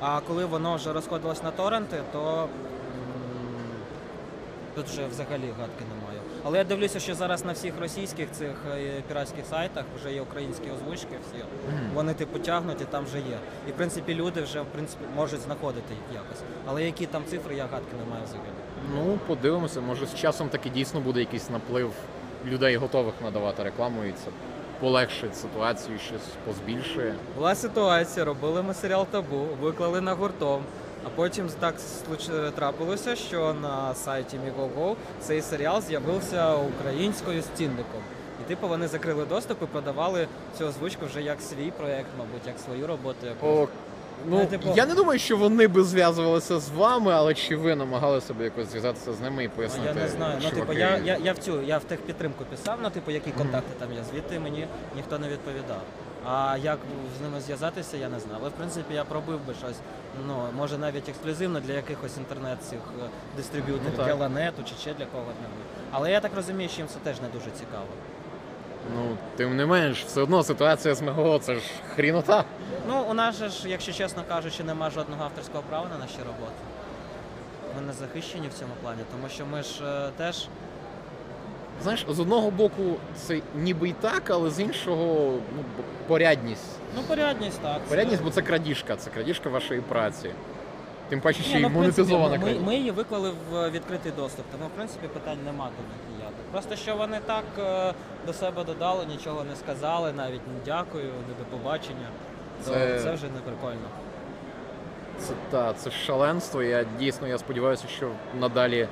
А 0.00 0.20
коли 0.20 0.44
воно 0.44 0.76
вже 0.76 0.92
розходилось 0.92 1.42
на 1.42 1.50
торренти, 1.50 1.96
то 2.12 2.42
м, 2.42 2.48
Тут 4.74 4.86
вже 4.86 5.06
взагалі 5.06 5.44
гадки 5.60 5.84
немає. 5.94 6.20
Але 6.44 6.58
я 6.58 6.64
дивлюся, 6.64 7.00
що 7.00 7.14
зараз 7.14 7.44
на 7.44 7.52
всіх 7.52 7.74
російських 7.80 8.30
цих 8.30 8.50
е, 8.76 9.02
піратських 9.08 9.46
сайтах 9.46 9.84
вже 10.00 10.12
є 10.12 10.20
українські 10.22 10.70
озвучки. 10.70 11.16
Всі 11.28 11.44
вони 11.94 12.14
типу 12.14 12.38
тягнуть 12.38 12.80
і 12.80 12.84
там 12.84 13.04
вже 13.04 13.18
є. 13.18 13.38
І 13.68 13.70
в 13.70 13.74
принципі 13.74 14.14
люди 14.14 14.42
вже 14.42 14.60
в 14.60 14.64
принципі 14.66 15.04
можуть 15.16 15.40
знаходити 15.40 15.94
їх 15.94 16.14
якось. 16.22 16.38
Але 16.68 16.84
які 16.84 17.06
там 17.06 17.22
цифри, 17.30 17.54
я 17.56 17.62
гадки 17.62 17.96
не 18.04 18.10
маю 18.10 18.24
взагалі. 18.24 18.48
Ну, 18.94 19.18
подивимося, 19.26 19.80
може 19.80 20.06
з 20.06 20.14
часом 20.14 20.48
таки 20.48 20.68
дійсно 20.70 21.00
буде 21.00 21.20
якийсь 21.20 21.50
наплив 21.50 21.92
людей, 22.46 22.76
готових 22.76 23.14
надавати 23.24 23.62
рекламу, 23.62 24.04
і 24.04 24.12
це 24.12 24.30
полегшить 24.80 25.36
ситуацію, 25.36 25.98
щось 25.98 26.28
позбільшує. 26.46 27.14
Була 27.36 27.54
ситуація, 27.54 28.24
робили 28.24 28.62
ми 28.62 28.74
серіал 28.74 29.06
табу, 29.06 29.46
виклали 29.60 30.00
на 30.00 30.14
гуртом. 30.14 30.62
А 31.04 31.08
потім 31.08 31.48
так 31.60 31.74
трапилося, 32.56 33.16
що 33.16 33.54
на 33.54 33.94
сайті 33.94 34.36
Migo.go 34.36 34.96
цей 35.20 35.42
серіал 35.42 35.82
з'явився 35.82 36.54
українською 36.54 37.42
стінником. 37.42 38.00
І 38.44 38.48
типу 38.48 38.68
вони 38.68 38.88
закрили 38.88 39.24
доступ 39.24 39.62
і 39.62 39.66
продавали 39.66 40.28
цю 40.58 40.66
озвучку 40.66 41.06
вже 41.06 41.22
як 41.22 41.40
свій 41.40 41.70
проект, 41.70 42.08
мабуть, 42.18 42.46
як 42.46 42.58
свою 42.58 42.86
роботу. 42.86 43.26
якусь. 43.26 43.68
Ну, 44.26 44.38
Ну, 44.38 44.46
типу- 44.46 44.72
я 44.76 44.86
не 44.86 44.94
думаю, 44.94 45.18
що 45.18 45.36
вони 45.36 45.68
би 45.68 45.84
зв'язувалися 45.84 46.58
з 46.60 46.68
вами, 46.70 47.12
але 47.12 47.34
чи 47.34 47.56
ви 47.56 47.74
намагалися 47.76 48.34
б 48.34 48.40
якось 48.40 48.68
зв'язатися 48.68 49.12
з 49.12 49.20
ними 49.20 49.44
і 49.44 49.48
пояснити? 49.48 49.86
я 49.86 49.94
не 49.94 50.08
знаю. 50.08 50.38
Ну, 50.42 50.50
типу, 50.50 50.72
я, 50.72 50.96
я, 51.04 51.16
я 51.22 51.32
в 51.32 51.38
цю 51.38 51.62
я 51.62 51.78
в 51.78 51.84
техпідтримку 51.84 52.44
писав, 52.44 52.78
ну 52.82 52.90
типу, 52.90 53.10
які 53.10 53.30
контакти 53.30 53.70
там 53.78 53.92
є. 53.92 54.04
Звідти 54.12 54.40
мені 54.40 54.66
ніхто 54.96 55.18
не 55.18 55.28
відповідав. 55.28 55.82
А 56.26 56.56
як 56.62 56.78
з 57.18 57.22
ними 57.22 57.40
зв'язатися, 57.40 57.96
я 57.96 58.08
не 58.08 58.20
знаю. 58.20 58.38
Але 58.40 58.48
в 58.48 58.52
принципі 58.52 58.94
я 58.94 59.04
пробив 59.04 59.40
би 59.46 59.54
щось. 59.54 59.76
Ну 60.26 60.34
може 60.56 60.78
навіть 60.78 61.08
ексклюзивно 61.08 61.60
для 61.60 61.72
якихось 61.72 62.16
інтернет 62.18 62.58
цих 62.64 62.78
е, 63.04 63.08
дистриб'юторів, 63.36 63.92
Ну, 63.98 64.04
для 64.04 64.14
Ланету 64.14 64.62
чи 64.62 64.74
ще 64.80 64.94
для 64.94 65.04
кого-небудь. 65.06 65.66
Але 65.90 66.10
я 66.10 66.20
так 66.20 66.30
розумію, 66.36 66.68
що 66.68 66.78
їм 66.78 66.88
це 66.88 66.98
теж 66.98 67.20
не 67.20 67.28
дуже 67.28 67.50
цікаво. 67.50 67.86
Ну, 68.94 69.16
тим 69.36 69.56
не 69.56 69.66
менш, 69.66 70.04
все 70.04 70.20
одно 70.22 70.42
ситуація 70.42 70.94
з 70.94 71.02
МГО 71.02 71.38
це 71.38 71.54
ж 71.54 71.60
хрінота. 71.94 72.44
Ну, 72.88 73.04
у 73.10 73.14
нас 73.14 73.36
же 73.38 73.48
ж, 73.48 73.68
якщо 73.68 73.92
чесно 73.92 74.22
кажучи, 74.28 74.64
нема 74.64 74.90
жодного 74.90 75.24
авторського 75.24 75.64
права 75.68 75.86
на 75.92 75.98
наші 75.98 76.18
роботи. 76.18 76.52
Ми 77.76 77.86
не 77.86 77.92
захищені 77.92 78.48
в 78.48 78.58
цьому 78.58 78.72
плані, 78.82 79.00
тому 79.12 79.28
що 79.28 79.46
ми 79.46 79.62
ж 79.62 79.84
е, 79.84 80.10
теж 80.16 80.46
Знаєш, 81.82 82.06
з 82.08 82.20
одного 82.20 82.50
боку, 82.50 82.82
це 83.16 83.40
ніби 83.54 83.88
і 83.88 83.92
так, 83.92 84.30
але 84.30 84.50
з 84.50 84.60
іншого 84.60 85.32
ну, 85.56 85.64
порядність. 86.06 86.66
ну 86.96 87.02
порядність 87.02 87.60
так. 87.62 87.80
це- 87.84 87.88
Порядність, 87.88 88.22
бо 88.22 88.30
це 88.30 88.42
крадіжка, 88.42 88.96
це 88.96 89.10
крадіжка 89.10 89.48
вашої 89.48 89.80
праці. 89.80 90.30
Тим 91.08 91.20
паче 91.20 91.42
ще 91.42 91.52
Ні, 91.54 91.58
й 91.60 91.62
ну, 91.62 91.68
в 91.68 91.72
принципі, 91.72 92.00
монетизована 92.02 92.36
ми, 92.36 92.42
крадіжка. 92.42 92.66
ми 92.66 92.76
її 92.76 92.90
виклали 92.90 93.32
в 93.50 93.70
відкритий 93.70 94.12
доступ, 94.16 94.44
тому 94.52 94.64
в 94.66 94.70
принципі 94.70 95.06
питань 95.08 95.38
нема 95.44 95.64
до 95.64 96.12
ніяких. 96.12 96.19
Просто 96.52 96.76
що 96.76 96.96
вони 96.96 97.20
так 97.26 97.44
е, 97.58 97.94
до 98.26 98.32
себе 98.32 98.64
додали, 98.64 99.06
нічого 99.06 99.44
не 99.44 99.56
сказали, 99.56 100.12
навіть 100.12 100.48
не 100.48 100.64
дякую, 100.64 101.04
не 101.04 101.34
до 101.44 101.58
побачення. 101.58 102.08
То 102.64 102.70
Це- 102.70 103.00
це, 103.02 103.12
вже 103.12 103.26
не 103.26 103.40
прикольно. 103.40 103.88
Це 105.18 105.32
та 105.50 105.72
це 105.72 105.90
шаленство. 105.90 106.62
Я 106.62 106.84
дійсно 106.98 107.28
я 107.28 107.38
сподіваюся, 107.38 107.88
що 107.88 108.10
надалі 108.40 108.88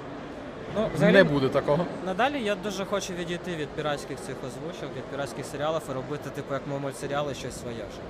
Ну, 0.76 1.10
не 1.10 1.24
буде 1.24 1.48
такого. 1.48 1.86
Надалі 2.06 2.42
я 2.42 2.54
дуже 2.54 2.84
хочу 2.84 3.12
відійти 3.12 3.56
від 3.56 3.68
піратських 3.68 4.20
цих 4.20 4.36
озвучок, 4.46 4.96
від 4.96 5.04
піратських 5.04 5.46
серіалів 5.46 5.82
і 5.90 5.92
робити, 5.92 6.30
типу, 6.30 6.54
як 6.54 6.62
мультсеріали, 6.66 7.34
щось 7.34 7.60
своє 7.60 7.76
вже. 7.76 8.00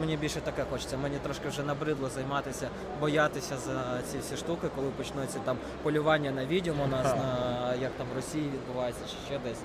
Мені 0.00 0.16
більше 0.16 0.40
таке 0.40 0.64
хочеться. 0.70 0.96
Мені 0.96 1.16
трошки 1.22 1.48
вже 1.48 1.62
набридло 1.62 2.08
займатися, 2.08 2.68
боятися 3.00 3.56
за 3.56 4.02
ці 4.12 4.18
всі 4.18 4.36
штуки, 4.36 4.66
коли 4.76 4.88
почнуться 4.90 5.38
там 5.38 5.56
полювання 5.82 6.30
на 6.30 6.46
відьом 6.46 6.80
у 6.80 6.86
нас, 6.86 7.04
на 7.04 7.74
як 7.74 7.90
там 7.98 8.06
в 8.12 8.16
Росії 8.16 8.44
відбувається 8.44 9.02
чи 9.06 9.16
ще 9.26 9.38
десь. 9.44 9.58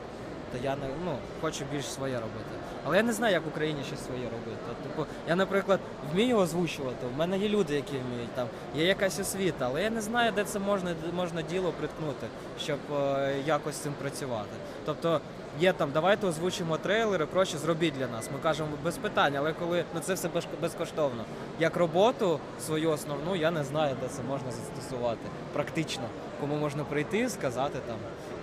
То 0.51 0.59
я 0.63 0.75
не 0.75 0.87
ну 1.05 1.15
хочу 1.41 1.65
більш 1.71 1.85
своє 1.85 2.15
робити. 2.15 2.49
Але 2.85 2.97
я 2.97 3.03
не 3.03 3.13
знаю, 3.13 3.33
як 3.33 3.45
в 3.45 3.47
Україні 3.47 3.79
щось 3.87 4.05
своє 4.05 4.23
робити. 4.23 4.61
Типу, 4.83 5.05
я, 5.27 5.35
наприклад, 5.35 5.79
вмію 6.13 6.37
озвучувати. 6.37 7.07
В 7.15 7.17
мене 7.17 7.37
є 7.37 7.49
люди, 7.49 7.75
які 7.75 7.91
вміють 7.97 8.35
там, 8.35 8.47
є 8.75 8.85
якась 8.85 9.19
освіта, 9.19 9.65
але 9.65 9.83
я 9.83 9.89
не 9.89 10.01
знаю, 10.01 10.31
де 10.35 10.43
це 10.43 10.59
можна, 10.59 10.95
можна 11.13 11.41
діло 11.41 11.73
приткнути, 11.79 12.27
щоб 12.59 12.79
е, 12.93 13.35
якось 13.45 13.75
з 13.75 13.77
цим 13.77 13.93
працювати. 14.01 14.55
Тобто 14.85 15.21
є 15.59 15.73
там, 15.73 15.89
давайте 15.93 16.27
озвучимо 16.27 16.77
трейлери, 16.77 17.25
проще 17.25 17.57
зробіть 17.57 17.93
для 17.93 18.07
нас. 18.07 18.29
Ми 18.33 18.39
кажемо 18.43 18.69
без 18.83 18.97
питань, 18.97 19.35
але 19.37 19.53
коли 19.53 19.83
ну 19.95 19.99
це 19.99 20.13
все 20.13 20.27
без- 20.27 20.47
безкоштовно. 20.61 21.23
Як 21.59 21.77
роботу 21.77 22.39
свою 22.61 22.89
основну, 22.91 23.35
я 23.35 23.51
не 23.51 23.63
знаю, 23.63 23.95
де 24.01 24.07
це 24.07 24.21
можна 24.23 24.47
застосувати 24.51 25.19
практично. 25.53 26.03
Кому 26.39 26.55
можна 26.55 26.83
прийти, 26.83 27.29
сказати 27.29 27.79
там. 27.87 27.95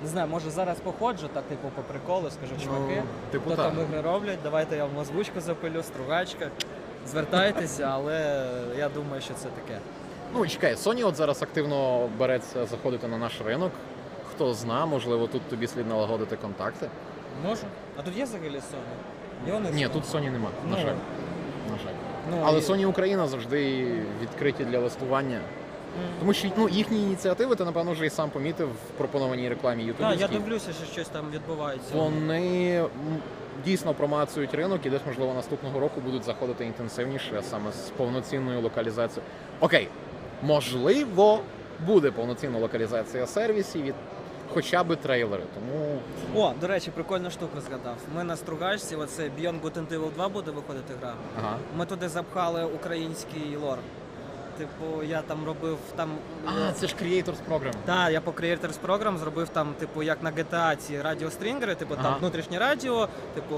Не 0.03 0.09
знаю, 0.09 0.29
може 0.29 0.51
зараз 0.51 0.79
походжу, 0.81 1.29
так 1.35 1.45
типу 1.45 1.69
по 1.77 1.83
приколу, 1.83 2.31
скажу, 2.31 2.53
чуваки, 2.65 2.95
Ну, 2.97 3.33
типу 3.33 3.51
хто 3.51 3.63
так. 3.63 3.73
там 3.75 3.83
ігри 3.85 4.01
роблять, 4.01 4.39
давайте 4.43 4.77
я 4.77 4.85
вам 4.85 4.99
озвучку 4.99 5.41
запилю, 5.41 5.83
стругачка. 5.83 6.49
Звертайтеся, 7.09 7.89
але 7.93 8.47
я 8.79 8.89
думаю, 8.89 9.23
що 9.23 9.35
це 9.35 9.45
таке. 9.49 9.79
Ну 10.35 10.47
чекай, 10.47 10.75
Sony 10.75 11.07
от 11.07 11.17
зараз 11.17 11.43
активно 11.43 12.09
береться 12.19 12.67
заходити 12.67 13.09
на 13.09 13.19
наш 13.19 13.41
ринок. 13.45 13.73
Хто 14.41 14.55
зна, 14.55 14.87
можливо, 14.87 15.27
тут 15.27 15.43
тобі 15.43 15.67
слід 15.67 15.89
налагодити 15.89 16.37
контакти. 16.37 16.89
Можу. 17.49 17.63
А 17.99 18.03
тут 18.03 18.17
є 18.17 18.25
взагалі 18.25 18.55
Sony? 18.57 19.47
Є 19.47 19.53
у 19.71 19.75
Ні, 19.75 19.89
тут 19.89 20.05
Sony 20.05 20.31
нема. 20.31 20.49
На 20.71 20.71
Ну, 20.71 20.77
жаль. 20.77 20.95
На 21.71 21.79
жаль. 21.85 21.93
Ну, 22.31 22.37
Але 22.45 22.59
і- 22.59 22.63
Sony 22.63 22.87
Україна 22.87 23.27
завжди 23.27 23.87
відкриті 24.23 24.65
для 24.71 24.79
листування. 24.79 25.41
Тому 26.21 26.33
що 26.33 26.49
ну, 26.57 26.69
їхні 26.69 27.03
ініціативи, 27.03 27.57
ти 27.57 27.65
напевно 27.65 27.93
вже 27.93 28.07
і 28.07 28.11
сам 28.11 28.31
помітив 28.31 28.69
в 28.69 28.99
пропонованій 28.99 29.49
рекламі 29.49 29.83
Так, 29.85 30.01
я 30.01 30.07
ютубівській. 30.11 30.39
дивлюся, 30.39 30.73
що 30.73 30.93
щось 30.93 31.09
там 31.09 31.25
відбувається. 31.33 31.95
Вони 31.95 32.75
м, 32.81 32.89
дійсно 33.65 33.95
промацують 33.95 34.55
ринок 34.55 34.87
і 34.87 34.91
десь, 34.91 35.03
можливо, 35.07 35.35
наступного 35.35 35.81
року 35.81 36.01
будуть 36.05 36.25
заходити 36.25 36.65
інтенсивніше, 36.67 37.33
а 37.39 37.43
саме 37.43 37.73
з 37.73 37.91
повноцінною 37.97 38.61
локалізацією. 38.61 39.23
Окей, 39.61 39.89
можливо, 40.43 41.41
буде 41.87 42.11
повноцінна 42.11 42.59
локалізація 42.59 43.27
сервісів 43.27 43.83
від 43.83 43.95
хоча 44.55 44.85
б 44.85 44.97
трейлери. 44.97 45.43
Тому 45.55 45.99
О, 46.37 46.53
до 46.61 46.67
речі, 46.67 46.91
прикольну 46.91 47.31
штуку 47.31 47.61
згадав. 47.61 47.97
Ми 48.17 48.25
на 48.25 48.37
стругачці, 48.37 48.97
оце 48.97 49.23
Beyond 49.23 49.61
Good 49.61 49.73
and 49.73 49.89
Evil 49.89 50.13
2 50.15 50.29
буде 50.29 50.51
виходити 50.51 50.95
гра. 51.01 51.15
ага. 51.39 51.57
Ми 51.77 51.87
туди 51.87 52.09
запхали 52.09 52.65
український 52.65 53.57
лор. 53.57 53.79
Типу, 54.59 55.03
я 55.03 55.23
там 55.23 55.45
робив 55.47 55.79
там. 55.97 56.09
А, 56.47 56.73
це 56.73 56.87
ж 56.87 56.95
Creators 57.03 57.37
Program. 57.51 57.73
Так, 57.85 58.13
я 58.13 58.21
по 58.21 58.31
Creators 58.31 58.75
Program 58.87 59.19
зробив 59.19 59.49
там, 59.49 59.75
типу, 59.79 60.03
як 60.03 60.23
на 60.23 60.31
GTA 60.33 60.77
ці 60.77 61.03
радіострінгери, 61.03 61.75
типу 61.75 61.95
Ага. 61.99 62.03
там 62.03 62.19
внутрішнє 62.21 62.59
радіо, 62.59 63.09
типу. 63.35 63.57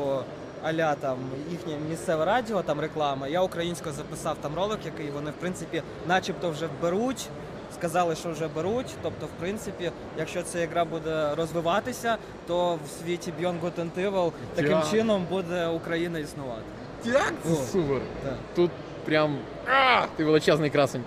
Аля 0.65 0.95
там 0.95 1.19
їхнє 1.51 1.73
місцеве 1.91 2.25
радіо, 2.25 2.63
там 2.63 2.81
реклама. 2.81 3.29
Я 3.29 3.41
українською 3.43 3.95
записав 3.95 4.37
там 4.41 4.55
ролик, 4.55 4.79
який 4.85 5.11
вони 5.11 5.31
в 5.31 5.35
принципі, 5.35 5.83
начебто, 6.09 6.51
вже 6.51 6.69
беруть. 6.83 7.29
Сказали, 7.75 8.15
що 8.17 8.31
вже 8.31 8.49
беруть. 8.49 8.87
Тобто, 9.03 9.27
в 9.27 9.41
принципі, 9.41 9.91
якщо 10.19 10.43
ця 10.43 10.67
гра 10.67 10.85
буде 10.85 11.35
розвиватися, 11.35 12.17
то 12.47 12.79
в 12.87 13.03
світі 13.03 13.33
Beyond 13.41 13.61
Good 13.61 13.75
and 13.81 14.11
Evil 14.11 14.33
таким 14.55 14.71
Дякую. 14.73 14.91
чином 14.93 15.27
буде 15.31 15.67
Україна 15.67 16.19
існувати. 16.19 16.63
Як 17.05 17.33
це 17.45 17.53
О. 17.53 17.55
супер! 17.57 18.01
Так. 18.25 18.35
Тут 18.55 18.71
прям 19.05 19.39
а, 19.67 20.07
ти 20.17 20.25
величезний 20.25 20.71
красень. 20.71 21.03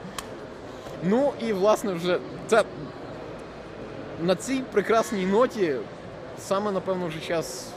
Ну 1.04 1.34
і 1.42 1.54
власне 1.54 1.94
вже 1.94 2.20
це 2.48 2.64
на 4.22 4.36
цій 4.36 4.64
прекрасній 4.72 5.26
ноті 5.26 5.76
саме 6.40 6.72
напевно 6.72 7.08
вже 7.08 7.20
час 7.20 7.68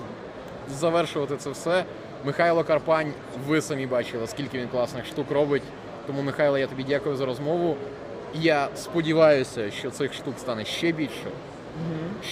завершувати 0.78 1.36
це 1.36 1.50
все. 1.50 1.84
Михайло 2.24 2.64
Карпань, 2.64 3.12
ви 3.46 3.60
самі 3.60 3.86
бачили, 3.86 4.26
скільки 4.26 4.58
він 4.58 4.68
класних 4.68 5.06
штук 5.06 5.30
робить. 5.30 5.62
Тому, 6.06 6.22
Михайло, 6.22 6.58
я 6.58 6.66
тобі 6.66 6.84
дякую 6.88 7.16
за 7.16 7.26
розмову. 7.26 7.76
Я 8.34 8.68
сподіваюся, 8.76 9.70
що 9.70 9.90
цих 9.90 10.14
штук 10.14 10.34
стане 10.38 10.64
ще 10.64 10.92
більше, 10.92 11.30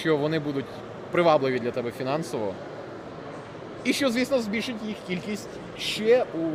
що 0.00 0.16
вони 0.16 0.38
будуть 0.38 0.64
привабливі 1.11 1.59
для 1.59 1.70
тебе 1.70 1.90
фінансово. 1.90 2.54
І 3.85 3.92
що, 3.92 4.11
звісно, 4.11 4.40
збільшить 4.40 4.76
їх 4.87 4.96
кількість 5.06 5.48
ще 5.78 6.22
у 6.22 6.46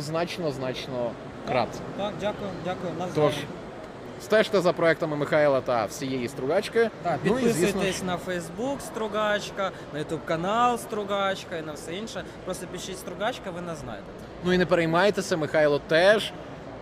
значно-значно 0.00 1.10
крат. 1.48 1.68
Так, 1.96 2.12
дякую, 2.20 2.50
дякую. 2.64 2.92
Навзаєм. 2.98 3.32
Тож, 3.32 3.34
стежте 4.22 4.60
за 4.60 4.72
проектами 4.72 5.16
Михайла 5.16 5.60
та 5.60 5.84
всієї 5.86 6.28
стругачки. 6.28 6.90
Так, 7.02 7.18
ну 7.24 7.38
і 7.38 7.42
підписуйтесь 7.42 7.74
звісно 7.82 8.06
на 8.06 8.32
Facebook 8.32 8.80
Стругачка, 8.80 9.70
на 9.94 9.98
YouTube 10.00 10.24
канал 10.24 10.78
Стругачка 10.78 11.56
і 11.56 11.62
на 11.62 11.72
все 11.72 11.94
інше. 11.94 12.24
Просто 12.44 12.66
пишіть 12.66 12.98
Стругачка, 12.98 13.50
ви 13.50 13.60
нас 13.60 13.78
знайдете. 13.80 14.08
ну 14.44 14.52
і 14.52 14.58
не 14.58 14.66
переймайтеся, 14.66 15.36
Михайло 15.36 15.78
теж 15.88 16.32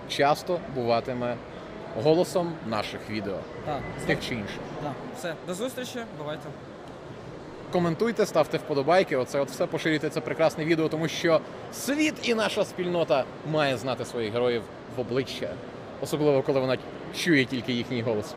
часто 0.09 0.61
буватиме 0.75 1.37
голосом 2.05 2.53
наших 2.67 3.01
відео, 3.11 3.37
Так, 3.67 3.81
тих 4.07 4.19
чи 4.29 4.35
інших. 4.35 4.59
так. 4.83 4.93
Все, 5.19 5.35
до 5.47 5.55
зустрічі, 5.55 5.99
бувайте. 6.19 6.49
Коментуйте, 7.73 8.27
ставте 8.27 8.59
вподобайки. 8.59 9.17
Оце 9.17 9.41
от 9.41 9.51
все 9.51 9.67
поширюйте 9.67 10.09
це 10.11 10.21
прекрасне 10.21 10.65
відео, 10.65 10.89
тому 10.89 11.09
що 11.09 11.41
світ 11.73 12.15
і 12.29 12.35
наша 12.35 12.65
спільнота 12.65 13.25
має 13.51 13.77
знати 13.77 14.05
своїх 14.05 14.33
героїв 14.33 14.63
в 14.97 15.01
обличчя, 15.01 15.49
особливо 16.01 16.43
коли 16.43 16.61
вона 16.61 16.79
чує 17.17 17.45
тільки 17.45 17.73
їхній 17.73 18.03
голос. 18.03 18.27